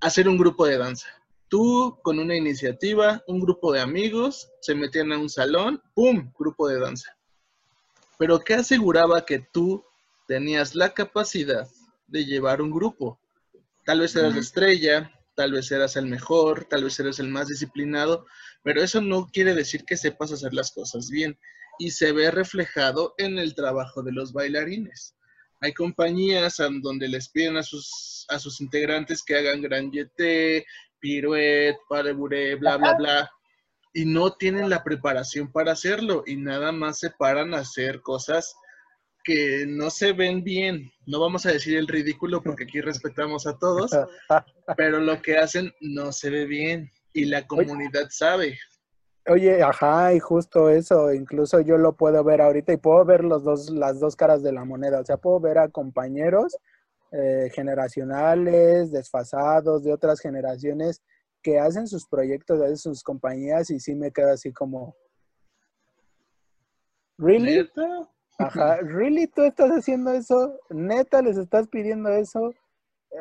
hacer 0.00 0.28
un 0.28 0.36
grupo 0.36 0.66
de 0.66 0.78
danza. 0.78 1.08
Tú 1.48 1.98
con 2.02 2.18
una 2.18 2.36
iniciativa, 2.36 3.22
un 3.26 3.40
grupo 3.40 3.72
de 3.72 3.80
amigos, 3.80 4.50
se 4.60 4.74
metían 4.74 5.12
a 5.12 5.18
un 5.18 5.28
salón, 5.28 5.82
¡pum! 5.94 6.32
Grupo 6.38 6.68
de 6.68 6.78
danza. 6.78 7.16
Pero 8.18 8.40
¿qué 8.40 8.54
aseguraba 8.54 9.24
que 9.24 9.40
tú 9.52 9.84
tenías 10.30 10.76
la 10.76 10.94
capacidad 10.94 11.68
de 12.06 12.24
llevar 12.24 12.62
un 12.62 12.70
grupo? 12.70 13.18
Tal 13.84 13.98
vez 13.98 14.14
eras 14.14 14.32
la 14.32 14.40
estrella, 14.40 15.10
tal 15.34 15.50
vez 15.50 15.72
eras 15.72 15.96
el 15.96 16.06
mejor, 16.06 16.66
tal 16.66 16.84
vez 16.84 17.00
eras 17.00 17.18
el 17.18 17.26
más 17.26 17.48
disciplinado, 17.48 18.26
pero 18.62 18.80
eso 18.80 19.00
no 19.00 19.26
quiere 19.26 19.56
decir 19.56 19.84
que 19.84 19.96
sepas 19.96 20.30
hacer 20.30 20.54
las 20.54 20.70
cosas 20.70 21.10
bien 21.10 21.36
y 21.80 21.90
se 21.90 22.12
ve 22.12 22.30
reflejado 22.30 23.12
en 23.18 23.40
el 23.40 23.56
trabajo 23.56 24.04
de 24.04 24.12
los 24.12 24.32
bailarines. 24.32 25.16
Hay 25.60 25.72
compañías 25.72 26.58
donde 26.80 27.08
les 27.08 27.28
piden 27.28 27.56
a 27.56 27.64
sus, 27.64 28.24
a 28.28 28.38
sus 28.38 28.60
integrantes 28.60 29.24
que 29.24 29.34
hagan 29.34 29.60
gran 29.60 29.90
yeté, 29.90 30.64
pirouette, 31.00 31.76
pareburé, 31.88 32.54
bla, 32.54 32.76
bla, 32.76 32.94
bla, 32.94 33.30
y 33.92 34.04
no 34.04 34.34
tienen 34.34 34.70
la 34.70 34.84
preparación 34.84 35.50
para 35.50 35.72
hacerlo 35.72 36.22
y 36.24 36.36
nada 36.36 36.70
más 36.70 37.00
se 37.00 37.10
paran 37.10 37.52
a 37.52 37.58
hacer 37.58 38.00
cosas 38.00 38.54
que 39.24 39.64
no 39.66 39.90
se 39.90 40.12
ven 40.12 40.42
bien. 40.42 40.90
No 41.06 41.20
vamos 41.20 41.46
a 41.46 41.52
decir 41.52 41.76
el 41.76 41.88
ridículo 41.88 42.42
porque 42.42 42.64
aquí 42.64 42.80
respetamos 42.80 43.46
a 43.46 43.58
todos, 43.58 43.90
pero 44.76 45.00
lo 45.00 45.20
que 45.22 45.36
hacen 45.36 45.72
no 45.80 46.12
se 46.12 46.30
ve 46.30 46.46
bien 46.46 46.90
y 47.12 47.26
la 47.26 47.46
comunidad 47.46 48.08
sabe. 48.10 48.58
Oye, 49.28 49.62
ajá, 49.62 50.14
y 50.14 50.18
justo 50.18 50.70
eso, 50.70 51.12
incluso 51.12 51.60
yo 51.60 51.76
lo 51.76 51.94
puedo 51.94 52.24
ver 52.24 52.40
ahorita 52.40 52.72
y 52.72 52.78
puedo 52.78 53.04
ver 53.04 53.22
los 53.22 53.44
dos, 53.44 53.70
las 53.70 54.00
dos 54.00 54.16
caras 54.16 54.42
de 54.42 54.52
la 54.52 54.64
moneda, 54.64 55.00
o 55.00 55.04
sea, 55.04 55.18
puedo 55.18 55.38
ver 55.40 55.58
a 55.58 55.68
compañeros 55.68 56.56
eh, 57.12 57.50
generacionales, 57.54 58.90
desfasados, 58.90 59.84
de 59.84 59.92
otras 59.92 60.20
generaciones, 60.20 61.02
que 61.42 61.58
hacen 61.58 61.86
sus 61.86 62.06
proyectos, 62.06 62.60
de 62.60 62.76
sus 62.76 63.02
compañías 63.02 63.70
y 63.70 63.78
sí 63.78 63.94
me 63.94 64.10
quedo 64.10 64.32
así 64.32 64.52
como, 64.52 64.96
¿really? 67.18 67.68
Ajá, 68.40 68.76
¿really 68.82 69.26
tú 69.26 69.42
estás 69.42 69.70
haciendo 69.70 70.12
eso? 70.12 70.58
¿Neta 70.70 71.22
les 71.22 71.36
estás 71.36 71.68
pidiendo 71.68 72.10
eso? 72.10 72.52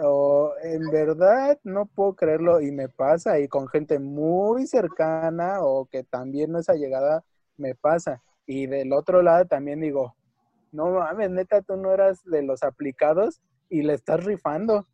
o 0.01 0.53
en 0.61 0.89
verdad 0.91 1.59
no 1.63 1.85
puedo 1.87 2.13
creerlo 2.15 2.61
y 2.61 2.71
me 2.71 2.89
pasa 2.89 3.39
y 3.39 3.47
con 3.47 3.67
gente 3.67 3.99
muy 3.99 4.67
cercana 4.67 5.61
o 5.61 5.85
que 5.85 6.03
también 6.03 6.51
no 6.51 6.59
es 6.59 6.69
allegada, 6.69 7.23
me 7.57 7.75
pasa. 7.75 8.21
Y 8.45 8.67
del 8.67 8.93
otro 8.93 9.21
lado 9.21 9.45
también 9.45 9.81
digo, 9.81 10.15
no 10.71 10.91
mames, 10.91 11.31
neta, 11.31 11.61
tú 11.61 11.75
no 11.75 11.91
eras 11.91 12.23
de 12.23 12.43
los 12.43 12.63
aplicados 12.63 13.41
y 13.69 13.81
le 13.81 13.93
estás 13.93 14.23
rifando. 14.23 14.87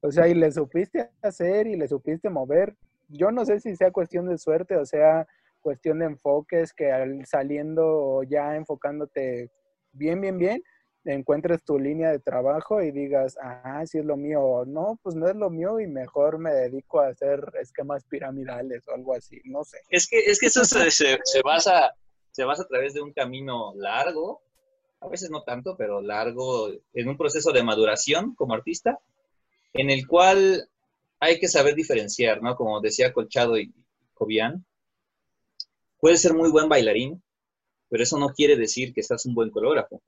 O 0.00 0.10
sea, 0.10 0.28
y 0.28 0.34
le 0.34 0.50
supiste 0.52 1.10
hacer 1.22 1.66
y 1.66 1.76
le 1.76 1.88
supiste 1.88 2.28
mover. 2.28 2.76
Yo 3.08 3.30
no 3.30 3.44
sé 3.44 3.60
si 3.60 3.76
sea 3.76 3.92
cuestión 3.92 4.28
de 4.28 4.38
suerte 4.38 4.76
o 4.76 4.84
sea 4.84 5.26
cuestión 5.64 6.00
de 6.00 6.04
enfoques 6.04 6.74
que 6.74 6.92
al 6.92 7.24
saliendo 7.24 8.22
ya 8.22 8.54
enfocándote 8.54 9.50
bien, 9.92 10.20
bien, 10.20 10.36
bien, 10.36 10.62
encuentres 11.06 11.64
tu 11.64 11.78
línea 11.78 12.10
de 12.10 12.18
trabajo 12.18 12.82
y 12.82 12.90
digas, 12.90 13.38
ah, 13.42 13.82
sí 13.86 13.98
es 13.98 14.04
lo 14.04 14.18
mío, 14.18 14.64
no, 14.66 14.98
pues 15.02 15.16
no 15.16 15.26
es 15.26 15.34
lo 15.34 15.48
mío 15.48 15.80
y 15.80 15.86
mejor 15.86 16.38
me 16.38 16.52
dedico 16.52 17.00
a 17.00 17.08
hacer 17.08 17.40
esquemas 17.60 18.04
piramidales 18.04 18.86
o 18.88 18.94
algo 18.94 19.14
así, 19.14 19.40
no 19.44 19.64
sé. 19.64 19.78
Es 19.88 20.06
que, 20.06 20.18
es 20.18 20.38
que 20.38 20.46
eso 20.46 20.64
se, 20.66 20.90
se, 20.90 21.18
basa, 21.42 21.94
se 22.30 22.44
basa 22.44 22.64
a 22.64 22.68
través 22.68 22.92
de 22.92 23.00
un 23.00 23.12
camino 23.12 23.72
largo, 23.74 24.42
a 25.00 25.08
veces 25.08 25.30
no 25.30 25.44
tanto, 25.44 25.76
pero 25.78 26.02
largo, 26.02 26.68
en 26.92 27.08
un 27.08 27.16
proceso 27.16 27.52
de 27.52 27.62
maduración 27.62 28.34
como 28.34 28.52
artista, 28.52 28.98
en 29.72 29.88
el 29.90 30.06
cual 30.06 30.68
hay 31.20 31.38
que 31.38 31.48
saber 31.48 31.74
diferenciar, 31.74 32.42
¿no? 32.42 32.54
Como 32.54 32.80
decía 32.80 33.14
Colchado 33.14 33.58
y 33.58 33.72
Cobian, 34.12 34.64
puedes 36.04 36.20
ser 36.20 36.34
muy 36.34 36.50
buen 36.50 36.68
bailarín, 36.68 37.22
pero 37.88 38.02
eso 38.02 38.18
no 38.18 38.28
quiere 38.28 38.56
decir 38.56 38.92
que 38.92 39.02
seas 39.02 39.24
un 39.24 39.34
buen 39.34 39.48
coreógrafo. 39.48 40.02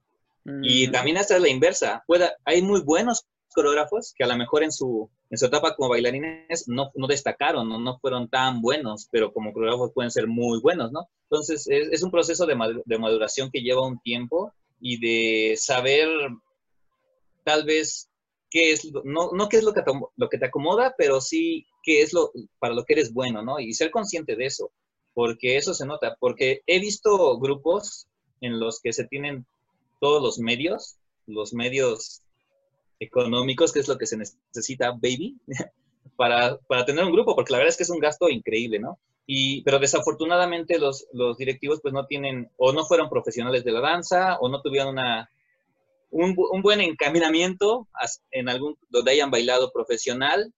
Y 0.63 0.91
también 0.91 1.17
hasta 1.17 1.39
la 1.39 1.49
inversa. 1.49 2.05
Pueda, 2.07 2.37
hay 2.45 2.61
muy 2.61 2.83
buenos 2.83 3.25
coreógrafos 3.55 4.13
que 4.15 4.23
a 4.23 4.27
lo 4.27 4.37
mejor 4.37 4.63
en 4.63 4.73
su, 4.73 5.09
en 5.31 5.39
su 5.39 5.47
etapa 5.47 5.75
como 5.75 5.89
bailarines 5.89 6.69
no, 6.69 6.91
no 6.97 7.07
destacaron, 7.07 7.67
no, 7.67 7.79
no 7.79 7.99
fueron 7.99 8.29
tan 8.29 8.61
buenos, 8.61 9.09
pero 9.11 9.33
como 9.33 9.55
coreógrafos 9.55 9.93
pueden 9.95 10.11
ser 10.11 10.27
muy 10.27 10.61
buenos, 10.61 10.93
¿no? 10.93 11.09
Entonces, 11.31 11.67
es, 11.67 11.89
es 11.91 12.03
un 12.03 12.11
proceso 12.11 12.45
de, 12.45 12.55
maduración 12.99 13.51
que 13.51 13.63
lleva 13.63 13.87
un 13.87 13.99
tiempo 14.01 14.53
y 14.79 15.01
de 15.01 15.57
saber 15.57 16.09
tal 17.43 17.65
vez 17.65 18.11
qué 18.51 18.73
es, 18.73 18.87
no, 19.03 19.31
no 19.33 19.49
qué 19.49 19.57
es 19.57 19.65
lo 19.65 19.73
que, 19.73 19.81
te, 19.81 19.93
lo 20.15 20.29
que 20.29 20.37
te 20.37 20.45
acomoda, 20.45 20.95
pero 20.99 21.23
sí 21.23 21.67
qué 21.83 22.03
es 22.03 22.13
lo 22.13 22.33
para 22.59 22.75
lo 22.75 22.85
que 22.85 22.93
eres 22.93 23.15
bueno, 23.15 23.43
¿no? 23.43 23.59
Y 23.59 23.73
ser 23.73 23.91
consciente 23.91 24.37
de 24.37 24.45
eso, 24.45 24.73
porque 25.17 25.57
eso 25.57 25.73
se 25.73 25.87
nota, 25.87 26.15
porque 26.21 26.61
he 26.67 26.79
visto 26.79 27.39
grupos 27.39 28.07
en 28.43 28.61
los 28.61 28.81
que 28.83 28.93
se 28.93 29.07
tienen 29.07 29.47
todos 29.99 30.23
los 30.23 30.39
medios, 30.39 30.99
los 31.27 31.55
medios 31.55 32.21
económicos, 33.01 33.73
que 33.73 33.81
es 33.81 33.89
lo 33.89 33.97
que 33.97 34.05
se 34.05 34.19
necesita, 34.19 34.91
baby, 34.91 35.39
para, 36.17 36.59
para, 36.69 36.85
tener 36.85 37.03
un 37.03 37.13
grupo, 37.13 37.35
porque 37.35 37.51
la 37.53 37.59
verdad 37.61 37.71
es 37.71 37.79
que 37.79 37.85
es 37.85 37.91
un 37.91 37.99
gasto 37.99 38.29
increíble, 38.29 38.79
¿no? 38.79 38.99
Y, 39.27 39.63
pero 39.63 39.79
desafortunadamente 39.79 40.79
los, 40.79 41.07
los 41.15 41.39
directivos 41.39 41.81
pues 41.81 41.95
no 41.95 42.05
tienen, 42.05 42.51
o 42.59 42.75
no 42.75 42.85
fueron 42.85 43.09
profesionales 43.09 43.65
de 43.65 43.73
la 43.73 43.81
danza, 43.81 44.37
o 44.41 44.51
no 44.51 44.61
tuvieron 44.61 44.91
una, 44.91 45.31
un, 46.11 46.37
un 46.37 46.61
buen 46.61 46.83
encaminamiento 46.83 47.89
en 48.33 48.51
algún, 48.51 48.77
donde 48.91 49.13
hayan 49.13 49.31
bailado 49.31 49.73
profesional, 49.73 50.53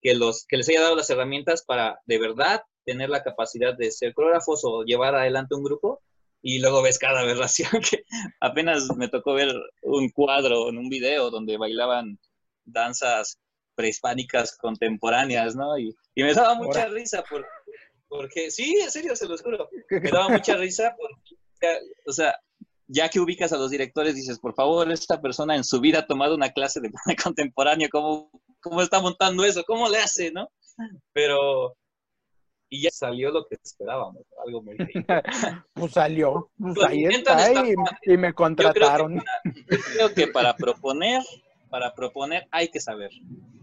que, 0.00 0.14
los, 0.14 0.46
que 0.46 0.56
les 0.56 0.68
haya 0.68 0.82
dado 0.82 0.94
las 0.94 1.10
herramientas 1.10 1.64
para 1.64 1.98
de 2.06 2.18
verdad 2.20 2.62
tener 2.84 3.10
la 3.10 3.22
capacidad 3.22 3.74
de 3.76 3.90
ser 3.90 4.14
coreógrafos 4.14 4.60
o 4.64 4.84
llevar 4.84 5.14
adelante 5.14 5.54
un 5.54 5.64
grupo 5.64 6.02
y 6.42 6.58
luego 6.58 6.82
ves 6.82 6.98
cada 6.98 7.20
aberración 7.20 7.70
que 7.90 8.04
apenas 8.40 8.88
me 8.96 9.08
tocó 9.08 9.32
ver 9.34 9.54
un 9.82 10.10
cuadro 10.10 10.68
en 10.68 10.78
un 10.78 10.88
video 10.88 11.30
donde 11.30 11.56
bailaban 11.56 12.18
danzas 12.64 13.38
prehispánicas 13.74 14.56
contemporáneas, 14.58 15.56
¿no? 15.56 15.78
Y, 15.78 15.96
me 16.14 16.32
daba 16.34 16.54
mucha 16.54 16.86
risa 16.86 17.24
porque, 18.08 18.50
sí, 18.50 18.76
en 18.80 18.90
serio, 18.90 19.16
se 19.16 19.26
los 19.26 19.42
juro, 19.42 19.68
me 19.90 20.10
daba 20.10 20.28
mucha 20.46 20.56
risa 20.56 20.94
porque, 20.96 21.78
o 22.06 22.12
sea, 22.12 22.38
ya 22.86 23.08
que 23.08 23.20
ubicas 23.20 23.52
a 23.52 23.56
los 23.56 23.70
directores, 23.70 24.14
dices, 24.14 24.38
por 24.38 24.54
favor, 24.54 24.92
esta 24.92 25.20
persona 25.20 25.56
en 25.56 25.64
su 25.64 25.80
vida 25.80 26.00
ha 26.00 26.06
tomado 26.06 26.34
una 26.34 26.52
clase 26.52 26.80
de 26.80 26.92
contemporáneo, 27.22 27.88
¿cómo, 27.90 28.30
cómo 28.60 28.82
está 28.82 29.00
montando 29.00 29.44
eso? 29.44 29.64
¿Cómo 29.66 29.88
le 29.88 29.98
hace, 29.98 30.30
no? 30.30 30.50
Pero 31.12 31.76
y 32.74 32.80
ya 32.82 32.90
salió 32.90 33.30
lo 33.30 33.46
que 33.46 33.56
esperábamos, 33.62 34.24
algo 34.44 34.60
muy 34.60 34.76
Pues 35.74 35.92
salió, 35.92 36.50
pues, 36.58 36.74
pues 36.74 36.90
ahí 36.90 37.04
está, 37.04 37.62
y, 38.02 38.16
me 38.16 38.34
contrataron. 38.34 39.22
Yo 39.44 39.78
creo, 39.92 40.12
que 40.12 40.26
para, 40.26 40.56
proponer, 40.56 41.22
para 41.70 41.94
proponer 41.94 42.48
hay 42.50 42.68
que 42.68 42.80
saber. 42.80 43.10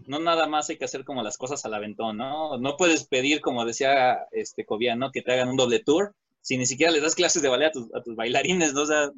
No 0.06 0.18
nada 0.18 0.46
más 0.46 0.70
hay 0.70 0.78
que 0.78 0.86
hacer 0.86 1.04
como 1.04 1.22
las 1.22 1.36
cosas 1.36 1.62
al 1.66 1.74
aventón, 1.74 2.16
¿no? 2.16 2.56
No 2.56 2.78
puedes 2.78 3.04
pedir, 3.04 3.42
como 3.42 3.66
decía 3.66 4.26
este 4.32 4.64
Cobian, 4.64 5.02
Que 5.12 5.20
te 5.20 5.32
hagan 5.32 5.50
un 5.50 5.56
doble 5.58 5.80
tour 5.80 6.14
si 6.40 6.56
ni 6.56 6.64
siquiera 6.64 6.90
le 6.90 7.00
das 7.00 7.14
clases 7.14 7.42
de 7.42 7.48
ballet 7.50 7.66
a 7.66 7.70
tus, 7.70 7.94
a 7.94 8.02
tus 8.02 8.16
bailarines, 8.16 8.72
¿no? 8.72 8.82
O 8.82 8.86
sea, 8.86 9.10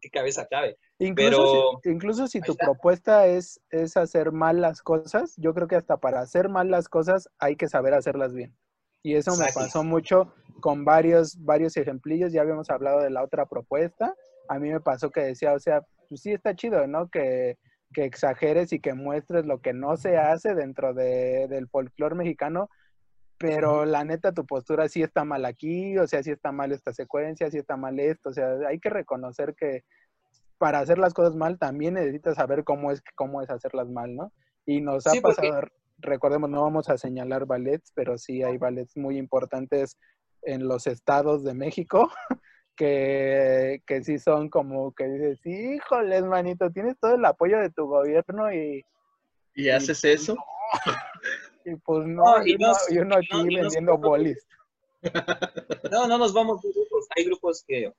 qué 0.00 0.10
cabeza 0.10 0.46
cabe. 0.46 0.76
Incluso 0.98 1.80
si, 1.82 1.88
incluso 1.88 2.26
si 2.28 2.40
tu 2.42 2.54
propuesta 2.54 3.26
es, 3.26 3.60
es 3.70 3.96
hacer 3.96 4.30
mal 4.30 4.60
las 4.60 4.82
cosas, 4.82 5.34
yo 5.38 5.54
creo 5.54 5.68
que 5.68 5.76
hasta 5.76 5.96
para 5.96 6.20
hacer 6.20 6.50
mal 6.50 6.70
las 6.70 6.88
cosas 6.88 7.30
hay 7.38 7.56
que 7.56 7.68
saber 7.68 7.94
hacerlas 7.94 8.34
bien. 8.34 8.54
Y 9.02 9.14
eso 9.14 9.36
me 9.36 9.52
pasó 9.52 9.82
mucho 9.82 10.32
con 10.60 10.84
varios, 10.84 11.42
varios 11.44 11.76
ejemplillos. 11.76 12.32
Ya 12.32 12.42
habíamos 12.42 12.70
hablado 12.70 13.00
de 13.00 13.10
la 13.10 13.22
otra 13.22 13.46
propuesta. 13.46 14.14
A 14.48 14.58
mí 14.58 14.70
me 14.70 14.80
pasó 14.80 15.10
que 15.10 15.20
decía, 15.20 15.52
o 15.52 15.58
sea, 15.58 15.82
pues 16.08 16.20
sí 16.20 16.32
está 16.32 16.54
chido, 16.54 16.86
¿no? 16.86 17.08
Que, 17.08 17.58
que 17.92 18.04
exageres 18.04 18.72
y 18.72 18.80
que 18.80 18.94
muestres 18.94 19.46
lo 19.46 19.60
que 19.60 19.72
no 19.72 19.96
se 19.96 20.16
hace 20.16 20.54
dentro 20.54 20.94
de, 20.94 21.46
del 21.48 21.68
folclore 21.68 22.14
mexicano, 22.14 22.68
pero 23.38 23.84
la 23.84 24.04
neta 24.04 24.32
tu 24.32 24.46
postura 24.46 24.88
sí 24.88 25.02
está 25.02 25.24
mal 25.24 25.44
aquí, 25.44 25.98
o 25.98 26.06
sea, 26.06 26.22
sí 26.22 26.30
está 26.30 26.52
mal 26.52 26.72
esta 26.72 26.92
secuencia, 26.92 27.50
sí 27.50 27.58
está 27.58 27.76
mal 27.76 27.98
esto, 28.00 28.30
o 28.30 28.32
sea, 28.32 28.56
hay 28.68 28.78
que 28.78 28.90
reconocer 28.90 29.54
que 29.54 29.84
para 30.58 30.78
hacer 30.78 30.98
las 30.98 31.12
cosas 31.12 31.34
mal 31.34 31.58
también 31.58 31.94
necesitas 31.94 32.36
saber 32.36 32.64
cómo 32.64 32.92
es, 32.92 33.02
cómo 33.16 33.42
es 33.42 33.50
hacerlas 33.50 33.88
mal, 33.88 34.14
¿no? 34.14 34.32
Y 34.64 34.80
nos 34.80 35.06
ha 35.06 35.12
pasado, 35.20 35.62
recordemos, 36.02 36.50
no 36.50 36.62
vamos 36.62 36.88
a 36.88 36.98
señalar 36.98 37.46
ballets, 37.46 37.92
pero 37.94 38.18
sí 38.18 38.42
hay 38.42 38.58
ballets 38.58 38.96
muy 38.96 39.16
importantes 39.16 39.96
en 40.42 40.66
los 40.66 40.86
estados 40.86 41.44
de 41.44 41.54
México, 41.54 42.10
que, 42.76 43.82
que 43.86 44.04
sí 44.04 44.18
son 44.18 44.50
como 44.50 44.92
que 44.92 45.04
dices, 45.04 45.40
híjoles, 45.46 46.24
manito, 46.24 46.70
tienes 46.70 46.98
todo 47.00 47.14
el 47.14 47.24
apoyo 47.24 47.58
de 47.58 47.70
tu 47.70 47.86
gobierno 47.86 48.52
y... 48.52 48.84
¿Y 49.54 49.68
haces 49.68 50.04
eso? 50.04 50.36
Y 51.64 51.76
pues 51.76 52.04
no, 52.08 52.44
y 52.44 52.56
uno, 52.98 53.14
aquí 53.16 53.54
vendiendo 53.54 53.96
bolis. 53.96 54.44
No, 55.92 56.08
no 56.08 56.18
nos 56.18 56.32
vamos 56.32 56.60
grupos. 56.62 57.06
Hay 57.16 57.24
grupos 57.24 57.64
que 57.66 57.92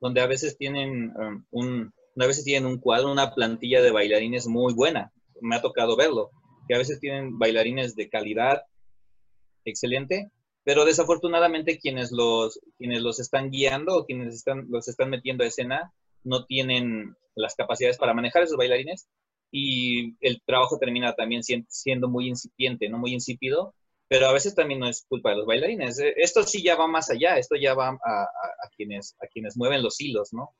donde 0.00 0.20
a 0.20 0.26
veces 0.26 0.56
tienen 0.56 1.12
um, 1.16 1.44
un, 1.50 1.92
a 2.16 2.26
veces 2.26 2.44
tienen 2.44 2.66
un 2.70 2.78
cuadro, 2.78 3.10
una 3.10 3.32
plantilla 3.34 3.80
de 3.80 3.90
bailarines 3.90 4.46
muy 4.46 4.74
buena. 4.74 5.12
Me 5.40 5.56
ha 5.56 5.62
tocado 5.62 5.96
verlo 5.96 6.30
que 6.70 6.76
a 6.76 6.78
veces 6.78 7.00
tienen 7.00 7.36
bailarines 7.36 7.96
de 7.96 8.08
calidad 8.08 8.62
excelente, 9.64 10.30
pero 10.62 10.84
desafortunadamente 10.84 11.80
quienes 11.80 12.12
los, 12.12 12.60
quienes 12.78 13.02
los 13.02 13.18
están 13.18 13.50
guiando 13.50 13.96
o 13.96 14.06
quienes 14.06 14.36
están, 14.36 14.68
los 14.70 14.86
están 14.86 15.10
metiendo 15.10 15.42
a 15.42 15.48
escena 15.48 15.92
no 16.22 16.44
tienen 16.44 17.16
las 17.34 17.56
capacidades 17.56 17.98
para 17.98 18.14
manejar 18.14 18.44
esos 18.44 18.56
bailarines 18.56 19.08
y 19.50 20.14
el 20.20 20.40
trabajo 20.46 20.78
termina 20.78 21.12
también 21.14 21.42
siendo 21.42 22.08
muy 22.08 22.28
incipiente, 22.28 22.88
no 22.88 22.98
muy 22.98 23.14
insípido, 23.14 23.74
pero 24.06 24.28
a 24.28 24.32
veces 24.32 24.54
también 24.54 24.78
no 24.78 24.88
es 24.88 25.04
culpa 25.08 25.30
de 25.30 25.38
los 25.38 25.46
bailarines. 25.46 25.98
Eh, 25.98 26.14
esto 26.18 26.44
sí 26.44 26.62
ya 26.62 26.76
va 26.76 26.86
más 26.86 27.10
allá, 27.10 27.36
esto 27.36 27.56
ya 27.56 27.74
va 27.74 27.88
a, 27.88 28.28
quienes, 28.76 29.16
a 29.20 29.26
quienes 29.26 29.56
mueven 29.56 29.82
los 29.82 30.00
hilos, 30.00 30.32
¿no? 30.32 30.54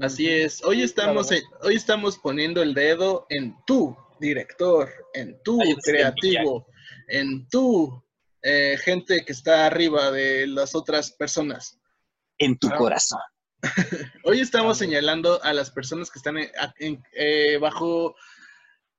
Así 0.00 0.28
es. 0.28 0.64
Hoy 0.64 0.82
estamos, 0.82 1.30
hoy 1.62 1.76
estamos 1.76 2.18
poniendo 2.18 2.64
el 2.64 2.74
dedo 2.74 3.26
en 3.28 3.54
tú, 3.64 3.96
director, 4.20 4.88
en 5.14 5.40
tu 5.42 5.58
creativo, 5.82 6.66
en 7.08 7.48
tu 7.48 8.02
eh, 8.42 8.76
gente 8.82 9.24
que 9.24 9.32
está 9.32 9.66
arriba 9.66 10.10
de 10.10 10.46
las 10.46 10.74
otras 10.74 11.12
personas. 11.12 11.78
En 12.38 12.58
tu 12.58 12.68
ah. 12.68 12.76
corazón. 12.76 13.20
Hoy 14.24 14.40
estamos 14.40 14.78
señalando 14.78 15.42
a 15.42 15.52
las 15.52 15.70
personas 15.70 16.10
que 16.10 16.18
están 16.18 16.36
eh, 16.38 17.58
bajo 17.58 18.14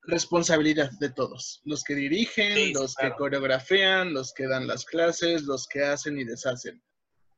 responsabilidad 0.08 0.90
de 1.00 1.10
todos. 1.10 1.62
Los 1.66 1.84
que 1.84 1.96
dirigen, 1.96 2.74
los 2.74 2.96
que 2.96 3.12
coreografían, 3.12 4.14
los 4.14 4.34
que 4.34 4.48
dan 4.48 4.68
las 4.68 4.86
clases, 4.86 5.44
los 5.44 5.68
que 5.68 5.84
hacen 5.84 6.18
y 6.18 6.24
deshacen. 6.24 6.82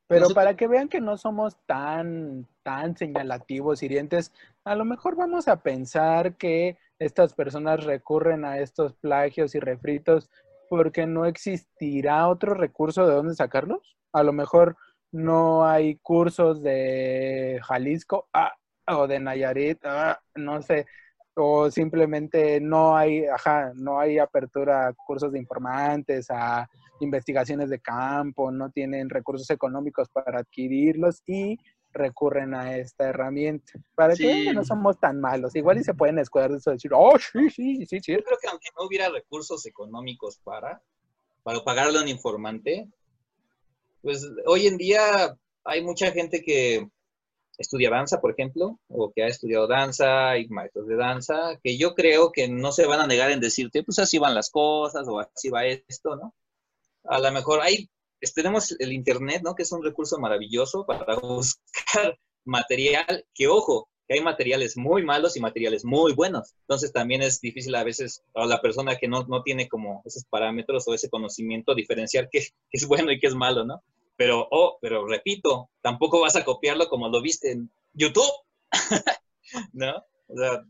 Pero 0.06 0.30
para 0.30 0.56
que 0.56 0.66
vean 0.66 0.88
que 0.88 1.00
no 1.00 1.16
somos 1.16 1.56
tan, 1.66 2.48
tan 2.64 2.96
señalativos, 2.96 3.82
hirientes, 3.82 4.32
a 4.64 4.74
lo 4.74 4.84
mejor 4.84 5.14
vamos 5.14 5.46
a 5.46 5.62
pensar 5.62 6.36
que 6.36 6.78
estas 7.00 7.34
personas 7.34 7.82
recurren 7.84 8.44
a 8.44 8.58
estos 8.58 8.94
plagios 8.94 9.54
y 9.54 9.60
refritos 9.60 10.30
porque 10.68 11.06
no 11.06 11.24
existirá 11.24 12.28
otro 12.28 12.54
recurso 12.54 13.06
de 13.06 13.14
dónde 13.14 13.34
sacarlos. 13.34 13.96
A 14.12 14.22
lo 14.22 14.32
mejor 14.32 14.76
no 15.10 15.66
hay 15.66 15.96
cursos 15.96 16.62
de 16.62 17.58
Jalisco 17.64 18.28
ah, 18.32 18.52
o 18.86 19.08
de 19.08 19.18
Nayarit, 19.18 19.78
ah, 19.84 20.20
no 20.36 20.62
sé, 20.62 20.86
o 21.34 21.70
simplemente 21.70 22.60
no 22.60 22.96
hay, 22.96 23.24
ajá, 23.24 23.72
no 23.74 23.98
hay 23.98 24.18
apertura 24.18 24.88
a 24.88 24.92
cursos 24.92 25.32
de 25.32 25.38
informantes, 25.38 26.30
a 26.30 26.68
investigaciones 27.00 27.70
de 27.70 27.80
campo, 27.80 28.50
no 28.50 28.70
tienen 28.70 29.08
recursos 29.08 29.48
económicos 29.50 30.08
para 30.10 30.40
adquirirlos 30.40 31.22
y 31.26 31.58
recurren 31.92 32.54
a 32.54 32.76
esta 32.76 33.08
herramienta. 33.08 33.72
Para 33.94 34.14
que 34.14 34.52
no 34.52 34.64
somos 34.64 34.98
tan 34.98 35.20
malos. 35.20 35.54
Igual 35.56 35.78
y 35.78 35.84
se 35.84 35.94
pueden 35.94 36.18
escudar 36.18 36.50
de 36.50 36.58
eso 36.58 36.70
decir, 36.70 36.92
oh, 36.94 37.18
sí, 37.18 37.50
sí, 37.50 37.86
sí, 37.86 38.00
sí. 38.00 38.12
Yo 38.12 38.22
creo 38.22 38.38
que 38.40 38.48
aunque 38.48 38.68
no 38.78 38.86
hubiera 38.86 39.08
recursos 39.08 39.66
económicos 39.66 40.38
para, 40.38 40.82
para 41.42 41.62
pagarle 41.64 41.98
a 41.98 42.02
un 42.02 42.08
informante, 42.08 42.88
pues 44.02 44.26
hoy 44.46 44.66
en 44.66 44.76
día 44.76 45.36
hay 45.64 45.82
mucha 45.82 46.10
gente 46.12 46.42
que 46.42 46.88
estudia 47.58 47.90
danza, 47.90 48.20
por 48.20 48.30
ejemplo, 48.30 48.80
o 48.88 49.12
que 49.12 49.22
ha 49.22 49.26
estudiado 49.26 49.66
danza, 49.66 50.38
y 50.38 50.48
maestros 50.48 50.86
de 50.86 50.96
danza, 50.96 51.58
que 51.62 51.76
yo 51.76 51.94
creo 51.94 52.32
que 52.32 52.48
no 52.48 52.72
se 52.72 52.86
van 52.86 53.00
a 53.00 53.06
negar 53.06 53.30
en 53.30 53.40
decirte, 53.40 53.82
pues 53.82 53.98
así 53.98 54.18
van 54.18 54.34
las 54.34 54.50
cosas, 54.50 55.06
o 55.06 55.20
así 55.20 55.50
va 55.50 55.66
esto, 55.66 56.16
¿no? 56.16 56.34
A 57.04 57.18
lo 57.18 57.30
mejor 57.32 57.60
hay 57.60 57.90
tenemos 58.34 58.74
el 58.78 58.92
Internet, 58.92 59.42
¿no? 59.42 59.54
Que 59.54 59.62
es 59.62 59.72
un 59.72 59.82
recurso 59.82 60.18
maravilloso 60.18 60.84
para 60.86 61.16
buscar 61.16 62.18
material, 62.44 63.24
que 63.34 63.48
ojo, 63.48 63.88
que 64.06 64.14
hay 64.14 64.20
materiales 64.20 64.76
muy 64.76 65.04
malos 65.04 65.36
y 65.36 65.40
materiales 65.40 65.84
muy 65.84 66.12
buenos. 66.14 66.54
Entonces 66.62 66.92
también 66.92 67.22
es 67.22 67.40
difícil 67.40 67.74
a 67.74 67.84
veces 67.84 68.22
a 68.34 68.44
la 68.46 68.60
persona 68.60 68.96
que 68.96 69.08
no, 69.08 69.24
no 69.24 69.42
tiene 69.42 69.68
como 69.68 70.02
esos 70.04 70.24
parámetros 70.24 70.86
o 70.88 70.94
ese 70.94 71.08
conocimiento 71.08 71.74
diferenciar 71.74 72.28
qué, 72.30 72.46
es 72.70 72.86
bueno 72.86 73.12
y 73.12 73.18
qué 73.18 73.28
es 73.28 73.34
malo, 73.34 73.64
¿no? 73.64 73.82
Pero, 74.16 74.46
oh, 74.50 74.78
pero 74.82 75.06
repito, 75.06 75.70
tampoco 75.80 76.20
vas 76.20 76.36
a 76.36 76.44
copiarlo 76.44 76.88
como 76.88 77.08
lo 77.08 77.22
viste 77.22 77.52
en 77.52 77.70
YouTube, 77.94 78.30
¿no? 79.72 80.04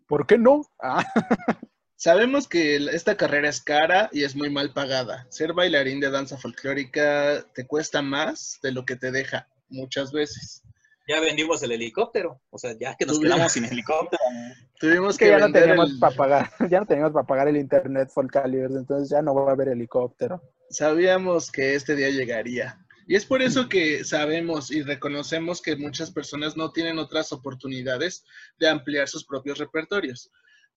¿Por 0.07 0.27
qué 0.27 0.39
no? 0.39 0.63
Ah. 0.81 1.05
Sabemos 2.01 2.49
que 2.49 2.77
esta 2.77 3.15
carrera 3.15 3.51
es 3.51 3.61
cara 3.61 4.09
y 4.11 4.25
es 4.25 4.35
muy 4.35 4.49
mal 4.49 4.73
pagada. 4.73 5.27
Ser 5.29 5.53
bailarín 5.53 6.01
de 6.01 6.11
danza 6.11 6.39
folclórica 6.39 7.45
te 7.55 7.67
cuesta 7.67 8.01
más 8.01 8.59
de 8.63 8.73
lo 8.73 8.87
que 8.87 8.97
te 8.97 9.11
deja 9.11 9.51
muchas 9.69 10.11
veces. 10.11 10.63
Ya 11.07 11.21
vendimos 11.21 11.63
el 11.63 11.73
helicóptero, 11.73 12.41
o 12.49 12.57
sea, 12.57 12.75
ya 12.81 12.97
que 12.97 13.05
nos 13.05 13.21
quedamos 13.21 13.53
sin 13.53 13.67
helicóptero. 13.67 14.23
Tuvimos 14.81 15.19
que, 15.19 15.29
ya 15.29 15.41
no 15.41 15.53
teníamos 15.53 15.93
para 16.01 16.17
pagar, 16.17 16.51
ya 16.71 16.81
no 16.81 16.87
teníamos 16.87 17.13
para 17.13 17.27
pagar 17.27 17.49
el 17.49 17.59
internet 17.59 18.09
Folcalibers, 18.09 18.77
entonces 18.77 19.11
ya 19.11 19.21
no 19.21 19.35
va 19.35 19.51
a 19.51 19.53
haber 19.53 19.69
helicóptero. 19.69 20.41
Sabíamos 20.71 21.53
que 21.53 21.75
este 21.75 21.97
día 21.97 22.09
llegaría. 22.09 22.79
Y 23.09 23.15
es 23.15 23.27
por 23.27 23.43
eso 23.43 23.69
que 23.69 24.05
sabemos 24.05 24.71
y 24.71 24.81
reconocemos 24.81 25.61
que 25.61 25.77
muchas 25.77 26.11
personas 26.11 26.57
no 26.57 26.73
tienen 26.73 26.99
otras 26.99 27.31
oportunidades 27.31 28.25
de 28.59 28.71
ampliar 28.71 29.07
sus 29.07 29.27
propios 29.27 29.59
repertorios. 29.59 30.31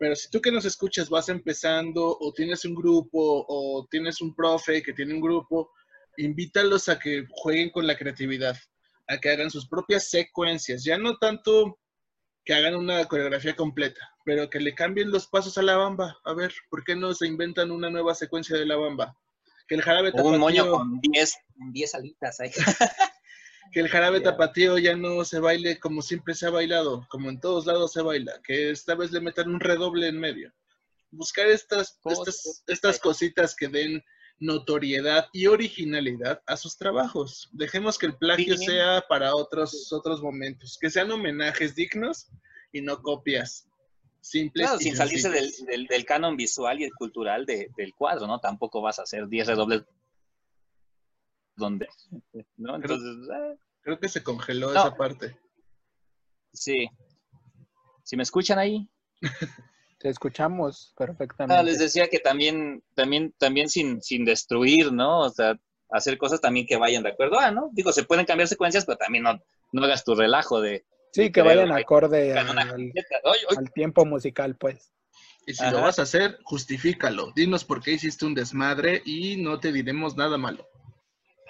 Pero 0.04 0.18
si 0.18 0.30
tú 0.30 0.42
que 0.42 0.52
nos 0.52 0.66
escuchas 0.66 1.10
vas 1.10 1.30
empezando 1.30 2.18
o 2.20 2.34
tienes 2.34 2.66
un 2.66 2.76
grupo 2.76 3.46
o 3.48 3.88
tienes 3.90 4.20
un 4.20 4.36
profe 4.36 4.84
que 4.84 4.92
tiene 4.92 5.14
un 5.14 5.22
grupo, 5.22 5.72
invítalos 6.18 6.90
a 6.90 7.00
que 7.00 7.26
jueguen 7.32 7.70
con 7.70 7.88
la 7.88 7.98
creatividad, 7.98 8.58
a 9.08 9.18
que 9.18 9.30
hagan 9.30 9.50
sus 9.50 9.66
propias 9.66 10.10
secuencias, 10.10 10.84
ya 10.84 10.98
no 10.98 11.16
tanto 11.20 11.80
que 12.44 12.54
hagan 12.54 12.76
una 12.76 13.06
coreografía 13.06 13.56
completa, 13.56 14.02
pero 14.26 14.50
que 14.50 14.60
le 14.60 14.76
cambien 14.76 15.10
los 15.10 15.28
pasos 15.28 15.58
a 15.58 15.62
la 15.62 15.78
bamba. 15.78 16.18
A 16.26 16.34
ver, 16.34 16.54
¿por 16.70 16.84
qué 16.84 16.98
no 16.98 17.16
se 17.16 17.26
inventan 17.26 17.72
una 17.72 17.90
nueva 17.90 18.14
secuencia 18.14 18.58
de 18.58 18.66
la 18.66 18.76
bamba? 18.76 19.18
Que 19.70 19.76
el 19.76 19.84
jarabe 19.84 20.12
Un 20.22 20.38
moño 20.38 20.70
con 20.70 21.00
10 21.00 21.96
alitas 21.96 22.42
ahí. 22.42 22.52
que 23.72 23.80
el 23.80 23.90
jarabe 23.90 24.22
tapatío 24.22 24.78
ya 24.78 24.96
no 24.96 25.24
se 25.26 25.40
baile 25.40 25.80
como 25.80 26.02
siempre 26.02 26.36
se 26.36 26.48
ha 26.48 26.50
bailado, 26.50 27.08
como 27.10 27.30
en 27.30 27.40
todos 27.40 27.66
lados 27.66 27.94
se 27.94 28.02
baila, 28.02 28.40
que 28.44 28.72
esta 28.72 28.96
vez 28.96 29.12
le 29.12 29.22
metan 29.22 29.50
un 29.50 29.60
redoble 29.60 30.08
en 30.08 30.20
medio. 30.20 30.54
Buscar 31.12 31.48
estas, 31.48 32.00
estas, 32.06 32.64
estas 32.68 33.00
cositas 33.00 33.56
que 33.56 33.68
den 33.68 34.04
notoriedad 34.40 35.28
y 35.32 35.48
originalidad 35.48 36.42
a 36.46 36.58
sus 36.58 36.78
trabajos. 36.78 37.50
Dejemos 37.54 37.98
que 37.98 38.08
el 38.08 38.18
plagio 38.18 38.58
sea 38.58 39.04
para 39.08 39.36
otros, 39.36 39.92
otros 39.92 40.22
momentos, 40.22 40.78
que 40.80 40.90
sean 40.90 41.12
homenajes 41.12 41.76
dignos 41.76 42.28
y 42.72 42.82
no 42.82 43.02
copias 43.02 43.68
simples. 44.22 44.68
Claro, 44.68 44.80
sin 44.80 44.96
salirse 44.96 45.30
del, 45.30 45.88
del, 45.88 46.06
canon 46.06 46.36
visual 46.36 46.80
y 46.80 46.86
el 46.86 46.94
cultural 46.94 47.46
del 47.46 47.94
cuadro, 47.96 48.28
¿no? 48.28 48.40
Tampoco 48.40 48.82
vas 48.82 49.00
a 49.00 49.04
hacer 49.04 49.28
10 49.28 49.48
redobles 49.48 49.84
donde, 51.56 51.88
¿no? 52.58 52.76
Entonces, 52.76 53.30
eh. 53.30 53.58
creo, 53.82 54.00
que 54.00 54.10
se 54.10 54.24
congeló 54.24 54.72
esa 54.72 54.96
parte. 54.96 55.38
Sí. 56.54 56.88
Si 58.04 58.18
me 58.18 58.24
escuchan 58.24 58.60
ahí. 58.60 58.90
Te 60.00 60.10
escuchamos 60.10 60.94
perfectamente. 60.98 61.56
Ah, 61.56 61.64
les 61.64 61.80
decía 61.80 62.10
que 62.10 62.20
también, 62.20 62.84
también, 62.94 63.34
también 63.38 63.70
sin, 63.70 64.02
sin 64.02 64.26
destruir, 64.26 64.92
¿no? 64.92 65.22
O 65.22 65.30
sea, 65.30 65.58
hacer 65.90 66.18
cosas 66.18 66.42
también 66.42 66.66
que 66.66 66.76
vayan 66.76 67.04
de 67.04 67.12
acuerdo. 67.12 67.40
Ah, 67.40 67.52
¿no? 67.52 67.70
Digo, 67.72 67.94
se 67.94 68.04
pueden 68.04 68.26
cambiar 68.26 68.50
secuencias, 68.50 68.86
pero 68.86 68.98
también 68.98 69.24
no, 69.24 69.40
no 69.72 69.86
hagas 69.86 70.04
tu 70.04 70.14
relajo 70.14 70.60
de. 70.60 70.86
Sí, 71.14 71.32
que 71.32 71.42
vayan 71.42 71.72
acorde 71.72 72.38
al, 72.38 73.72
tiempo 73.74 74.04
musical, 74.04 74.58
pues. 74.58 74.92
Y 75.46 75.54
si 75.54 75.70
lo 75.70 75.82
vas 75.82 76.00
a 76.00 76.04
hacer, 76.04 76.40
justifícalo. 76.44 77.32
Dinos 77.36 77.64
por 77.64 77.82
qué 77.82 77.92
hiciste 77.92 78.26
un 78.26 78.34
desmadre 78.34 79.02
y 79.06 79.38
no 79.38 79.60
te 79.60 79.72
diremos 79.72 80.18
nada 80.18 80.38
malo. 80.38 80.68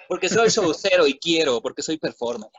Porque 0.08 0.28
soy 0.28 0.48
showcero 0.48 1.06
y 1.06 1.18
quiero, 1.18 1.60
porque 1.60 1.82
soy 1.82 1.98
performer. 1.98 2.50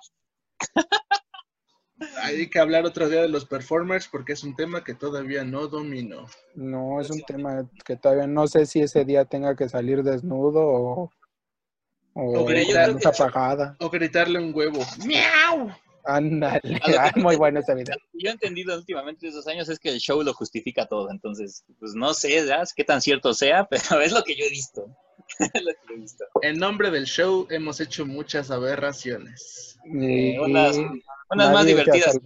Hay 2.22 2.50
que 2.50 2.60
hablar 2.60 2.86
otro 2.86 3.08
día 3.08 3.22
de 3.22 3.30
los 3.30 3.46
performers 3.46 4.08
porque 4.08 4.34
es 4.34 4.44
un 4.44 4.56
tema 4.56 4.84
que 4.84 4.94
todavía 4.94 5.44
no 5.46 5.68
domino. 5.68 6.26
No, 6.54 7.00
es 7.00 7.10
un 7.10 7.22
tema 7.22 7.70
que 7.86 7.96
todavía 7.96 8.28
no 8.28 8.48
sé 8.48 8.66
si 8.66 8.82
ese 8.82 9.06
día 9.06 9.26
tenga 9.26 9.56
que 9.56 9.70
salir 9.70 10.04
desnudo 10.04 10.62
o, 10.62 11.12
o, 12.14 12.46
gritarle, 12.46 13.00
apagada. 13.04 13.78
o 13.80 13.90
gritarle 13.90 14.40
un 14.40 14.54
huevo. 14.54 14.80
¡Miau! 15.06 15.72
Ándale, 16.06 16.80
ah, 17.00 17.12
muy 17.16 17.36
bueno 17.36 17.60
esa 17.62 17.74
vida. 17.74 17.96
Yo 18.14 18.30
he 18.30 18.34
entendido 18.34 18.78
últimamente 18.78 19.28
esos 19.28 19.48
años 19.48 19.70
es 19.70 19.80
que 19.80 19.90
el 19.90 20.00
show 20.00 20.22
lo 20.22 20.34
justifica 20.34 20.86
todo, 20.86 21.10
entonces, 21.10 21.64
pues 21.80 21.96
no 21.96 22.14
sé 22.14 22.46
¿ya? 22.46 22.62
qué 22.76 22.84
tan 22.84 23.02
cierto 23.02 23.34
sea, 23.34 23.66
pero 23.70 24.02
es 24.02 24.12
lo 24.12 24.24
que 24.24 24.36
yo 24.36 24.46
he 24.46 24.50
visto. 24.50 24.86
En 26.42 26.58
nombre 26.58 26.92
del 26.92 27.06
show 27.06 27.48
hemos 27.50 27.80
hecho 27.80 28.06
muchas 28.06 28.52
aberraciones. 28.52 29.78
unas, 29.84 30.78
más 31.30 31.66
divertidas. 31.66 32.18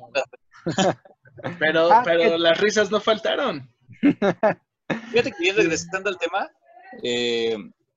pero 1.60 1.92
ah, 1.92 2.02
pero 2.04 2.38
las 2.38 2.60
risas 2.60 2.92
no 2.92 3.00
faltaron. 3.00 3.70
Fíjate 5.12 5.32
que 5.40 5.54
regresando 5.54 6.10
al 6.10 6.18
tema, 6.18 6.50
eh, 7.04 7.56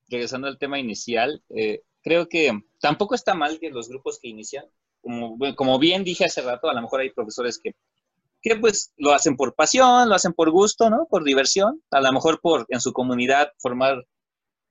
regresando 0.08 0.46
al 0.46 0.58
tema 0.58 0.78
inicial, 0.78 1.42
eh, 1.50 1.82
creo 2.02 2.28
que 2.28 2.52
tampoco 2.80 3.14
está 3.14 3.34
mal 3.34 3.58
que 3.58 3.70
los 3.70 3.88
grupos 3.88 4.18
que 4.20 4.28
inician, 4.28 4.64
como, 5.00 5.36
como 5.56 5.78
bien 5.78 6.04
dije 6.04 6.24
hace 6.24 6.42
rato, 6.42 6.68
a 6.68 6.74
lo 6.74 6.82
mejor 6.82 7.00
hay 7.00 7.10
profesores 7.10 7.58
que 7.62 7.74
que 8.42 8.56
pues 8.56 8.92
lo 8.96 9.12
hacen 9.12 9.36
por 9.36 9.54
pasión, 9.54 10.08
lo 10.08 10.16
hacen 10.16 10.32
por 10.32 10.50
gusto, 10.50 10.90
¿no? 10.90 11.06
Por 11.08 11.22
diversión, 11.22 11.80
a 11.90 12.00
lo 12.00 12.12
mejor 12.12 12.40
por 12.40 12.66
en 12.68 12.80
su 12.80 12.92
comunidad 12.92 13.52
formar 13.58 14.04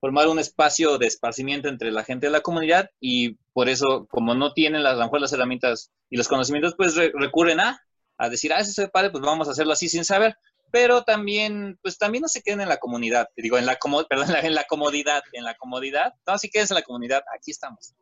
formar 0.02 0.26
un 0.26 0.40
espacio 0.40 0.98
de 0.98 1.06
esparcimiento 1.06 1.68
entre 1.68 1.92
la 1.92 2.02
gente 2.02 2.26
de 2.26 2.32
la 2.32 2.40
comunidad 2.40 2.90
y 2.98 3.36
por 3.52 3.68
eso, 3.68 4.08
como 4.10 4.34
no 4.34 4.52
tienen 4.52 4.82
las, 4.82 4.94
a 4.94 4.96
lo 4.96 5.04
mejor 5.04 5.20
las 5.20 5.32
herramientas 5.32 5.92
y 6.10 6.16
los 6.16 6.26
conocimientos, 6.26 6.74
pues 6.76 6.96
recurren 6.96 7.60
a, 7.60 7.80
a 8.18 8.28
decir, 8.28 8.52
ah, 8.52 8.58
ese 8.58 8.82
es 8.82 8.90
padre, 8.90 9.10
pues 9.10 9.22
vamos 9.22 9.46
a 9.46 9.52
hacerlo 9.52 9.74
así 9.74 9.88
sin 9.88 10.04
saber. 10.04 10.36
Pero 10.72 11.04
también, 11.04 11.78
pues 11.82 11.98
también 11.98 12.22
no 12.22 12.26
se 12.26 12.42
queden 12.42 12.62
en 12.62 12.68
la 12.68 12.78
comunidad, 12.78 13.28
digo, 13.36 13.58
en 13.58 13.64
la, 13.64 13.78
perdón, 14.10 14.34
en 14.42 14.54
la 14.56 14.64
comodidad, 14.64 15.22
en 15.34 15.44
la 15.44 15.54
comodidad, 15.54 16.12
no, 16.26 16.36
si 16.36 16.50
queden 16.50 16.66
en 16.70 16.74
la 16.74 16.82
comunidad, 16.82 17.22
aquí 17.32 17.52
estamos. 17.52 17.94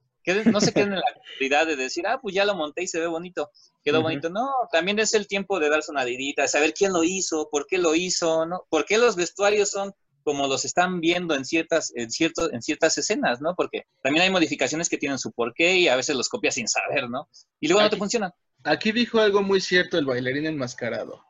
no 0.47 0.61
se 0.63 0.73
queden 0.73 0.95
en 0.95 1.01
la 1.01 1.15
comodidad 1.37 1.67
de 1.67 1.77
decir, 1.77 2.07
ah, 2.07 2.19
pues 2.19 2.35
ya 2.35 2.47
lo 2.47 2.55
monté 2.55 2.85
y 2.85 2.87
se 2.87 2.99
ve 2.99 3.09
bonito, 3.09 3.51
quedó 3.85 4.01
bonito. 4.01 4.31
No, 4.31 4.49
también 4.73 4.99
es 5.01 5.13
el 5.13 5.27
tiempo 5.27 5.61
de 5.61 5.69
darse 5.69 5.91
una 5.91 6.07
dedita, 6.07 6.41
de 6.41 6.49
saber 6.49 6.73
quién 6.73 6.95
lo 6.95 7.05
hizo, 7.05 7.51
por 7.51 7.67
qué 7.67 7.77
lo 7.77 7.95
hizo, 7.95 8.47
¿no? 8.47 8.67
¿Por 8.71 8.87
qué 8.87 8.97
los 8.97 9.17
vestuarios 9.17 9.69
son 9.69 9.93
como 10.31 10.47
los 10.47 10.65
están 10.65 11.01
viendo 11.01 11.35
en 11.35 11.45
ciertas, 11.45 11.93
en, 11.97 12.09
cierto, 12.09 12.53
en 12.53 12.63
ciertas 12.63 12.97
escenas, 12.97 13.41
¿no? 13.41 13.57
Porque 13.57 13.83
también 14.01 14.23
hay 14.23 14.31
modificaciones 14.31 14.89
que 14.89 14.97
tienen 14.97 15.19
su 15.19 15.33
porqué 15.33 15.75
y 15.75 15.89
a 15.89 15.97
veces 15.97 16.15
los 16.15 16.29
copias 16.29 16.55
sin 16.55 16.69
saber, 16.69 17.11
¿no? 17.11 17.29
Y 17.59 17.67
luego 17.67 17.83
no 17.83 17.91
te 17.91 17.97
funcionan. 17.97 18.31
Aquí 18.63 18.93
dijo 18.93 19.19
algo 19.19 19.43
muy 19.43 19.61
cierto 19.61 19.99
el 19.99 20.05
bailarín 20.05 20.47
enmascarado. 20.47 21.25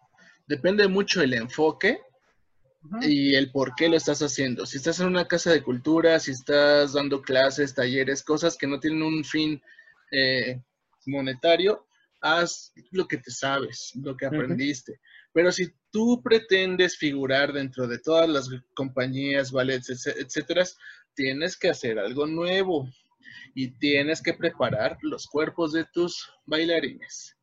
Depende 0.47 0.87
mucho 0.87 1.23
el 1.23 1.33
enfoque 1.33 2.03
y 3.01 3.35
el 3.37 3.51
por 3.51 3.75
qué 3.75 3.89
lo 3.89 3.97
estás 3.97 4.21
haciendo. 4.21 4.67
Si 4.67 4.77
estás 4.77 5.01
en 5.01 5.07
una 5.07 5.27
casa 5.27 5.51
de 5.51 5.63
cultura, 5.63 6.21
si 6.21 6.33
estás 6.33 6.93
dando 6.93 7.23
clases, 7.23 7.75
talleres, 7.75 8.23
cosas 8.23 8.59
que 8.59 8.67
no 8.67 8.81
tienen 8.81 9.03
un 9.03 9.25
fin 9.25 9.63
eh, 10.13 10.61
monetario, 11.07 11.87
haz 12.21 12.75
lo 12.91 13.09
que 13.09 13.17
te 13.17 13.31
sabes, 13.31 13.93
lo 13.95 14.15
que 14.15 14.27
aprendiste. 14.27 15.01
Pero 15.33 15.51
si 15.53 15.73
tú 15.91 16.23
pretendes 16.23 16.97
figurar 16.97 17.53
dentro 17.53 17.87
de 17.87 17.99
todas 17.99 18.29
las 18.29 18.49
compañías, 18.75 19.53
ballets, 19.53 20.07
etcétera, 20.07 20.65
tienes 21.15 21.57
que 21.57 21.71
hacer 21.71 21.99
algo 21.99 22.27
nuevo 22.27 22.89
y 23.55 23.73
tienes 23.73 24.23
que 24.23 24.35
preparar 24.35 24.99
los 25.03 25.27
cuerpos 25.27 25.73
de 25.73 25.85
tus 25.93 26.31
bailarines. 26.47 27.37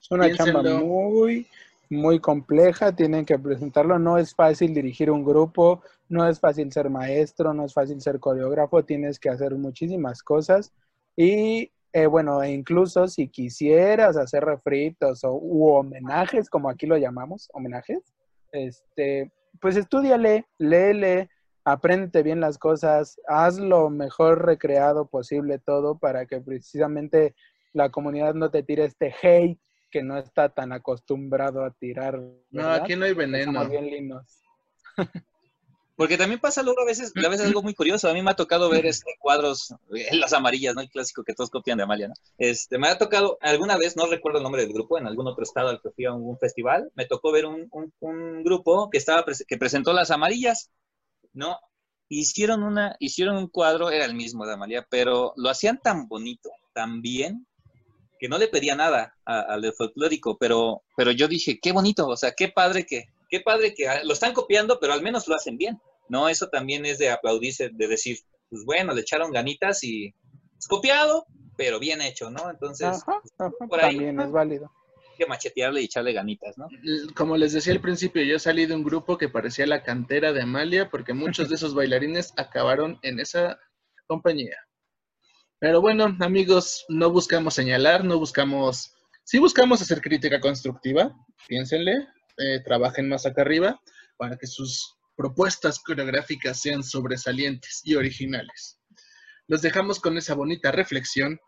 Es 0.00 0.10
una 0.10 0.34
chamba 0.34 0.62
muy, 0.80 1.46
muy 1.90 2.18
compleja, 2.20 2.94
tienen 2.94 3.24
que 3.24 3.38
presentarlo, 3.38 3.98
no 3.98 4.16
es 4.16 4.34
fácil 4.34 4.72
dirigir 4.72 5.10
un 5.10 5.24
grupo, 5.24 5.82
no 6.08 6.26
es 6.26 6.40
fácil 6.40 6.72
ser 6.72 6.88
maestro, 6.88 7.52
no 7.52 7.64
es 7.64 7.74
fácil 7.74 8.00
ser 8.00 8.18
coreógrafo, 8.18 8.84
tienes 8.84 9.18
que 9.18 9.28
hacer 9.28 9.54
muchísimas 9.54 10.22
cosas. 10.22 10.72
Y 11.16 11.70
eh, 11.92 12.06
bueno, 12.06 12.42
e 12.42 12.52
incluso 12.52 13.08
si 13.08 13.28
quisieras 13.28 14.16
hacer 14.16 14.44
refritos 14.44 15.24
o 15.24 15.32
u 15.32 15.68
homenajes, 15.72 16.48
como 16.48 16.70
aquí 16.70 16.86
lo 16.86 16.96
llamamos, 16.96 17.48
homenajes, 17.52 18.14
este, 18.52 19.32
pues 19.60 19.76
estudiale, 19.76 20.46
léele, 20.58 21.28
apréndete 21.64 22.22
bien 22.22 22.40
las 22.40 22.58
cosas, 22.58 23.20
haz 23.26 23.58
lo 23.58 23.90
mejor 23.90 24.46
recreado 24.46 25.06
posible 25.06 25.58
todo 25.58 25.98
para 25.98 26.26
que 26.26 26.40
precisamente 26.40 27.34
la 27.72 27.90
comunidad 27.90 28.34
no 28.34 28.50
te 28.50 28.62
tire 28.62 28.84
este 28.84 29.14
hate 29.22 29.58
que 29.90 30.02
no 30.02 30.16
está 30.18 30.48
tan 30.48 30.72
acostumbrado 30.72 31.64
a 31.64 31.72
tirar. 31.72 32.20
No, 32.50 32.68
aquí 32.68 32.94
no 32.94 33.04
hay 33.04 33.14
veneno. 33.14 33.68
bien 33.68 33.86
lindos. 33.86 34.42
Porque 36.00 36.16
también 36.16 36.40
pasa 36.40 36.62
luego 36.62 36.80
a 36.80 36.86
veces, 36.86 37.12
a 37.14 37.28
veces 37.28 37.44
algo 37.44 37.62
muy 37.62 37.74
curioso. 37.74 38.08
A 38.08 38.14
mí 38.14 38.22
me 38.22 38.30
ha 38.30 38.34
tocado 38.34 38.70
ver 38.70 38.86
este 38.86 39.16
cuadros, 39.18 39.74
en 39.92 40.18
las 40.18 40.32
amarillas, 40.32 40.74
¿no? 40.74 40.80
El 40.80 40.88
clásico 40.88 41.24
que 41.24 41.34
todos 41.34 41.50
copian 41.50 41.76
de 41.76 41.84
Amalia, 41.84 42.08
¿no? 42.08 42.14
Este, 42.38 42.78
me 42.78 42.88
ha 42.88 42.96
tocado, 42.96 43.36
alguna 43.42 43.76
vez, 43.76 43.98
no 43.98 44.06
recuerdo 44.06 44.38
el 44.38 44.42
nombre 44.42 44.62
del 44.62 44.72
grupo, 44.72 44.96
en 44.96 45.06
algún 45.06 45.26
otro 45.26 45.42
estado 45.42 45.68
al 45.68 45.82
que 45.82 45.90
fui 45.90 46.06
a 46.06 46.14
un, 46.14 46.38
festival, 46.38 46.90
me 46.94 47.04
tocó 47.04 47.32
ver 47.32 47.44
un, 47.44 47.68
un, 48.00 48.42
grupo 48.42 48.88
que 48.88 48.96
estaba, 48.96 49.26
que 49.46 49.58
presentó 49.58 49.92
las 49.92 50.10
amarillas, 50.10 50.70
¿no? 51.34 51.58
Hicieron 52.08 52.62
una, 52.62 52.96
hicieron 52.98 53.36
un 53.36 53.48
cuadro, 53.48 53.90
era 53.90 54.06
el 54.06 54.14
mismo 54.14 54.46
de 54.46 54.54
Amalia, 54.54 54.86
pero 54.88 55.34
lo 55.36 55.50
hacían 55.50 55.82
tan 55.82 56.08
bonito, 56.08 56.48
tan 56.72 57.02
bien, 57.02 57.46
que 58.18 58.26
no 58.26 58.38
le 58.38 58.48
pedía 58.48 58.74
nada 58.74 59.14
al 59.26 59.60
de 59.60 59.72
folclórico, 59.72 60.38
pero, 60.38 60.82
pero 60.96 61.10
yo 61.10 61.28
dije, 61.28 61.58
qué 61.60 61.72
bonito, 61.72 62.08
o 62.08 62.16
sea, 62.16 62.32
qué 62.32 62.48
padre 62.48 62.86
que, 62.86 63.10
qué 63.28 63.40
padre 63.40 63.74
que 63.74 63.86
lo 64.04 64.14
están 64.14 64.32
copiando, 64.32 64.80
pero 64.80 64.94
al 64.94 65.02
menos 65.02 65.28
lo 65.28 65.34
hacen 65.34 65.58
bien, 65.58 65.78
¿no? 66.10 66.28
Eso 66.28 66.48
también 66.48 66.84
es 66.84 66.98
de 66.98 67.08
aplaudirse, 67.08 67.70
de 67.72 67.88
decir, 67.88 68.18
pues 68.50 68.64
bueno, 68.64 68.92
le 68.92 69.00
echaron 69.00 69.30
ganitas 69.30 69.82
y 69.84 70.12
es 70.58 70.66
copiado, 70.68 71.24
pero 71.56 71.78
bien 71.78 72.02
hecho, 72.02 72.30
¿no? 72.30 72.50
Entonces, 72.50 73.02
pues, 73.06 73.52
por 73.68 73.80
ahí, 73.80 73.94
también 73.94 74.20
es 74.20 74.32
válido. 74.32 74.72
que 75.16 75.26
machetearle 75.26 75.80
y 75.80 75.84
echarle 75.84 76.12
ganitas, 76.12 76.58
¿no? 76.58 76.66
Como 77.14 77.36
les 77.36 77.52
decía 77.52 77.72
al 77.72 77.80
principio, 77.80 78.24
yo 78.24 78.38
salí 78.40 78.66
de 78.66 78.74
un 78.74 78.82
grupo 78.82 79.16
que 79.16 79.28
parecía 79.28 79.66
la 79.66 79.84
cantera 79.84 80.32
de 80.32 80.42
Amalia, 80.42 80.90
porque 80.90 81.14
muchos 81.14 81.48
de 81.48 81.54
esos 81.54 81.74
bailarines 81.74 82.34
acabaron 82.36 82.98
en 83.02 83.20
esa 83.20 83.58
compañía. 84.06 84.56
Pero 85.60 85.80
bueno, 85.80 86.16
amigos, 86.20 86.84
no 86.88 87.10
buscamos 87.10 87.54
señalar, 87.54 88.04
no 88.04 88.18
buscamos, 88.18 88.94
sí 89.22 89.38
buscamos 89.38 89.80
hacer 89.80 90.00
crítica 90.00 90.40
constructiva, 90.40 91.14
piénsenle, 91.46 92.08
eh, 92.38 92.60
trabajen 92.64 93.08
más 93.08 93.26
acá 93.26 93.42
arriba 93.42 93.80
para 94.16 94.36
que 94.36 94.46
sus 94.46 94.96
propuestas 95.20 95.78
coreográficas 95.80 96.62
sean 96.62 96.82
sobresalientes 96.82 97.82
y 97.84 97.94
originales. 97.94 98.78
Los 99.48 99.60
dejamos 99.60 100.00
con 100.00 100.16
esa 100.16 100.34
bonita 100.34 100.72
reflexión 100.72 101.38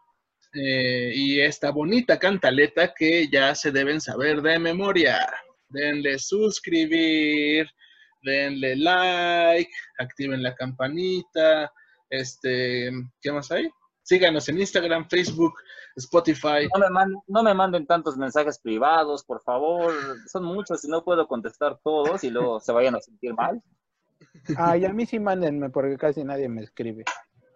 eh, 0.53 1.13
y 1.15 1.41
esta 1.41 1.71
bonita 1.71 2.19
cantaleta 2.19 2.93
que 2.95 3.31
ya 3.33 3.55
se 3.55 3.73
deben 3.73 3.99
saber 3.99 4.43
de 4.43 4.59
memoria. 4.59 5.27
Denle 5.71 6.19
suscribir, 6.19 7.67
denle 8.23 8.77
like, 8.77 9.73
activen 9.99 10.43
la 10.43 10.55
campanita, 10.55 11.73
este, 12.11 12.91
¿qué 13.23 13.33
más 13.33 13.51
hay? 13.51 13.71
Síganos 14.03 14.51
en 14.51 14.61
Instagram, 14.61 15.09
Facebook, 15.09 15.55
Spotify. 15.97 16.69
No 17.29 17.43
me, 17.43 17.55
manden, 17.55 17.87
tantos 17.87 18.17
mensajes 18.17 18.59
privados, 18.59 19.25
por 19.25 19.43
favor. 19.43 19.93
Son 20.31 20.45
muchos 20.45 20.85
y 20.85 20.89
no 20.89 21.05
puedo 21.05 21.27
contestar 21.27 21.79
todos 21.83 22.25
y 22.25 22.31
luego 22.31 22.61
se 22.61 22.73
vayan 22.73 22.95
a 22.95 23.01
sentir 23.01 23.35
mal. 23.35 23.63
Ay, 24.57 24.85
a 24.85 24.93
mí 24.93 25.07
sí 25.07 25.19
mándenme 25.19 25.71
porque 25.71 25.97
casi 25.97 26.25
nadie 26.25 26.49
me 26.49 26.63
escribe. 26.63 27.05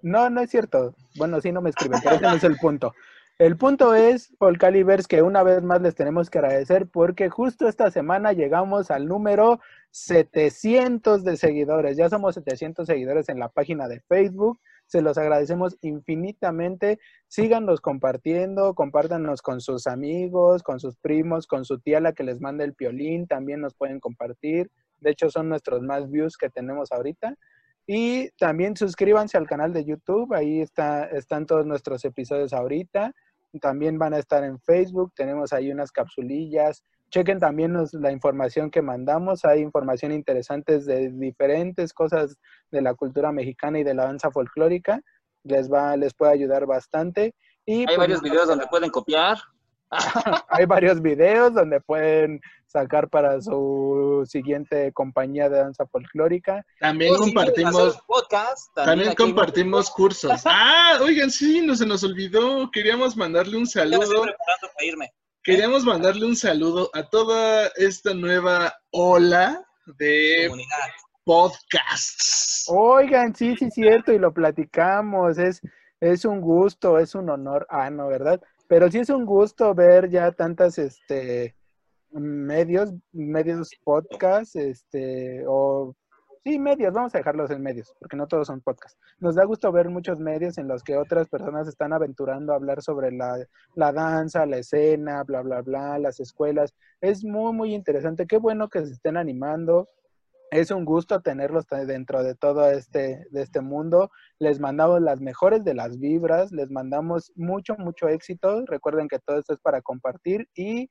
No, 0.03 0.31
no 0.31 0.41
es 0.41 0.51
cierto. 0.51 0.95
Bueno, 1.17 1.41
sí 1.41 1.53
no 1.53 1.63
me 1.63 1.71
escriben, 1.71 2.01
pero 2.03 2.17
ese 2.17 2.25
no 2.25 2.35
es 2.35 2.45
el 2.45 2.57
punto. 2.57 2.93
El 3.39 3.59
punto 3.59 3.95
es, 3.95 4.35
Paul 4.39 4.57
Calibers, 4.57 5.07
que 5.07 5.21
una 5.21 5.43
vez 5.43 5.63
más 5.63 5.83
les 5.83 5.95
tenemos 5.95 6.31
que 6.31 6.39
agradecer 6.39 6.87
porque 6.87 7.29
justo 7.29 7.69
esta 7.69 7.91
semana 7.91 8.33
llegamos 8.33 8.91
al 8.91 9.07
número 9.07 9.61
700 9.91 11.23
de 11.23 11.37
seguidores. 11.37 11.99
Ya 11.99 12.09
somos 12.09 12.35
700 12.35 12.87
seguidores 12.87 13.29
en 13.29 13.39
la 13.39 13.51
página 13.51 13.89
de 13.89 14.01
Facebook. 14.01 14.59
Se 14.87 15.03
los 15.03 15.19
agradecemos 15.19 15.77
infinitamente. 15.83 16.99
Síganos 17.29 17.81
compartiendo, 17.81 18.75
compártanos 18.75 19.43
con 19.43 19.61
sus 19.61 19.87
amigos, 19.87 20.63
con 20.63 20.81
sus 20.81 20.97
primos, 20.97 21.47
con 21.47 21.65
su 21.65 21.79
tía 21.81 22.01
la 22.01 22.13
que 22.13 22.25
les 22.25 22.41
manda 22.41 22.65
el 22.65 22.75
piolín, 22.75 23.27
también 23.27 23.61
nos 23.61 23.75
pueden 23.75 24.01
compartir. 24.01 24.71
De 24.99 25.11
hecho, 25.11 25.31
son 25.31 25.49
nuestros 25.49 25.83
más 25.83 26.11
views 26.11 26.37
que 26.37 26.49
tenemos 26.49 26.93
ahorita. 26.93 27.35
Y 27.87 28.31
también 28.39 28.77
suscríbanse 28.77 29.37
al 29.37 29.47
canal 29.47 29.73
de 29.73 29.85
YouTube, 29.85 30.35
ahí 30.35 30.61
está, 30.61 31.05
están 31.05 31.47
todos 31.47 31.67
nuestros 31.67 32.05
episodios 32.05 32.53
ahorita. 32.53 33.13
También 33.61 33.99
van 33.99 34.15
a 34.15 34.19
estar 34.19 34.43
en 34.45 34.59
Facebook, 34.61 35.13
tenemos 35.15 35.53
ahí 35.53 35.71
unas 35.71 35.93
capsulillas, 35.93 36.83
chequen 37.11 37.39
también 37.39 37.77
la 37.93 38.13
información 38.13 38.71
que 38.71 38.83
mandamos. 38.83 39.45
Hay 39.45 39.61
información 39.61 40.13
interesante 40.13 40.79
de 40.79 41.11
diferentes 41.11 41.93
cosas 41.93 42.37
de 42.71 42.83
la 42.83 42.95
cultura 42.95 43.33
mexicana 43.33 43.79
y 43.79 43.85
de 43.85 43.95
la 43.95 44.05
danza 44.05 44.31
folclórica. 44.31 45.01
Les 45.45 45.71
va, 45.71 45.97
les 45.97 46.15
puede 46.15 46.33
ayudar 46.33 46.67
bastante. 46.67 47.35
Y, 47.65 47.81
hay 47.81 47.87
pues, 47.87 47.99
varios 47.99 48.23
videos 48.23 48.49
donde 48.49 48.67
pueden 48.67 48.91
copiar. 48.91 49.39
hay 50.49 50.67
varios 50.67 51.01
videos 51.01 51.55
donde 51.55 51.81
pueden 51.81 52.41
sacar 52.67 53.09
para 53.09 53.41
su 53.41 54.25
siguiente 54.27 54.93
compañía 54.93 55.49
de 55.49 55.59
danza 55.59 55.87
folclórica. 55.87 56.65
También 56.81 57.15
compartimos 57.15 57.99
podcast, 58.07 58.75
también, 58.75 59.15
compartimos 59.15 59.91
cursos. 59.91 60.43
Ah, 60.45 60.99
oigan, 61.01 61.31
sí, 61.31 61.61
no 61.63 61.75
se 61.77 61.87
nos 61.87 62.03
olvidó. 62.03 62.69
Queríamos 62.71 63.17
mandarle 63.17 63.57
un 63.57 63.67
saludo. 63.67 64.23
Para 64.23 64.85
irme. 64.85 65.13
Queríamos 65.47 65.85
mandarle 65.85 66.27
un 66.27 66.35
saludo 66.35 66.91
a 66.93 67.05
toda 67.05 67.69
esta 67.77 68.13
nueva 68.13 68.75
ola 68.91 69.65
de 69.97 70.51
podcasts. 71.23 72.65
Oigan, 72.67 73.33
sí, 73.33 73.55
sí, 73.57 73.71
cierto, 73.71 74.13
y 74.13 74.19
lo 74.19 74.35
platicamos. 74.35 75.39
Es, 75.39 75.63
es 76.01 76.25
un 76.25 76.41
gusto, 76.41 76.99
es 76.99 77.15
un 77.15 77.31
honor. 77.31 77.65
Ah, 77.71 77.89
no, 77.91 78.09
¿verdad? 78.09 78.41
Pero 78.67 78.91
sí 78.91 78.99
es 78.99 79.09
un 79.09 79.25
gusto 79.25 79.73
ver 79.73 80.11
ya 80.11 80.33
tantas, 80.33 80.79
este, 80.79 81.55
medios, 82.11 82.93
medios 83.13 83.71
podcasts, 83.85 84.57
este, 84.57 85.45
o 85.47 85.95
Sí, 86.47 86.61
medios, 86.61 86.95
vamos 86.95 87.13
a 87.13 87.19
dejarlos 87.19 87.51
en 87.51 87.61
medios, 87.61 87.93
porque 87.99 88.17
no 88.17 88.29
todos 88.29 88.47
son 88.47 88.61
podcasts. 88.61 88.97
Nos 89.19 89.35
da 89.35 89.45
gusto 89.45 89.73
ver 89.73 89.91
muchos 89.91 90.21
medios 90.21 90.59
en 90.59 90.69
los 90.69 90.85
que 90.85 90.97
otras 90.97 91.29
personas 91.29 91.67
están 91.67 91.93
aventurando 91.93 92.53
a 92.53 92.55
hablar 92.55 92.83
sobre 92.83 93.11
la, 93.11 93.45
la 93.75 93.93
danza, 93.93 94.47
la 94.47 94.59
escena, 94.59 95.25
bla, 95.25 95.43
bla, 95.43 95.63
bla, 95.63 95.99
las 95.99 96.21
escuelas. 96.21 96.73
Es 97.01 97.25
muy, 97.25 97.53
muy 97.53 97.75
interesante. 97.75 98.29
Qué 98.29 98.39
bueno 98.39 98.69
que 98.69 98.87
se 98.87 98.93
estén 98.93 99.17
animando. 99.17 99.89
Es 100.53 100.71
un 100.71 100.85
gusto 100.85 101.21
tenerlos 101.21 101.67
dentro 101.67 102.23
de 102.23 102.37
todo 102.37 102.71
este, 102.71 103.27
de 103.33 103.43
este 103.43 103.61
mundo. 103.61 104.13
Les 104.39 104.61
mandamos 104.61 105.03
las 105.03 105.21
mejores 105.21 105.65
de 105.65 105.75
las 105.75 105.99
vibras, 105.99 106.53
les 106.53 106.71
mandamos 106.71 107.33
mucho, 107.35 107.75
mucho 107.77 108.07
éxito. 108.07 108.65
Recuerden 108.67 109.09
que 109.09 109.19
todo 109.19 109.37
esto 109.41 109.53
es 109.53 109.59
para 109.59 109.83
compartir 109.83 110.49
y 110.55 110.89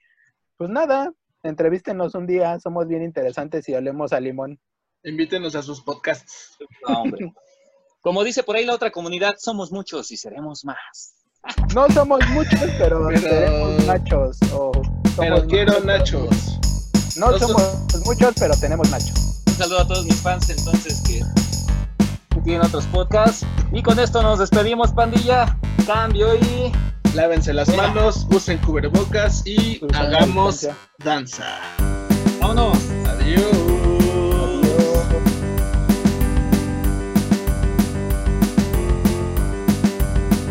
pues 0.58 0.70
nada, 0.70 1.14
entrevístenos 1.44 2.14
un 2.14 2.28
día, 2.28 2.60
somos 2.60 2.90
bien 2.90 3.04
interesantes 3.04 3.70
y 3.70 3.74
hablemos 3.74 4.12
a 4.12 4.20
limón. 4.20 4.60
Invítenos 5.06 5.56
a 5.56 5.62
sus 5.62 5.82
podcasts. 5.82 6.58
Como 8.02 8.24
dice 8.24 8.44
por 8.44 8.56
ahí 8.56 8.66
la 8.66 8.74
otra 8.74 8.92
comunidad, 8.92 9.36
somos 9.38 9.72
muchos 9.72 10.12
y 10.12 10.18
seremos 10.18 10.66
más. 10.66 11.16
No 11.76 11.88
somos 11.90 12.20
muchos, 12.30 12.60
pero, 12.80 13.08
tenemos 13.10 13.86
nachos. 13.86 14.38
pero 15.18 15.46
quiero 15.46 15.80
nachos. 15.82 16.60
No 17.18 17.38
somos 17.38 17.86
muchos, 18.04 18.34
pero 18.40 18.56
tenemos 18.60 18.90
nachos. 18.90 19.44
Un 19.48 19.54
saludo 19.54 19.80
a 19.80 19.88
todos 19.88 20.06
mis 20.06 20.20
fans 20.22 20.50
entonces 20.50 21.02
que, 21.02 21.22
tienen 22.42 22.66
otros 22.66 22.86
podcasts. 22.88 23.46
Y 23.72 23.84
con 23.84 24.00
esto 24.00 24.24
nos 24.24 24.40
despedimos, 24.40 24.92
pandilla. 24.92 25.58
Cambio 25.86 26.36
y... 26.36 26.72
Lávense 27.14 27.54
las 27.54 27.70
manos, 27.78 28.28
usen 28.32 28.58
cubrebocas 28.58 29.46
y 29.46 29.80
hagamos 29.94 30.68
danza. 30.98 31.60
Vámonos. 32.42 32.78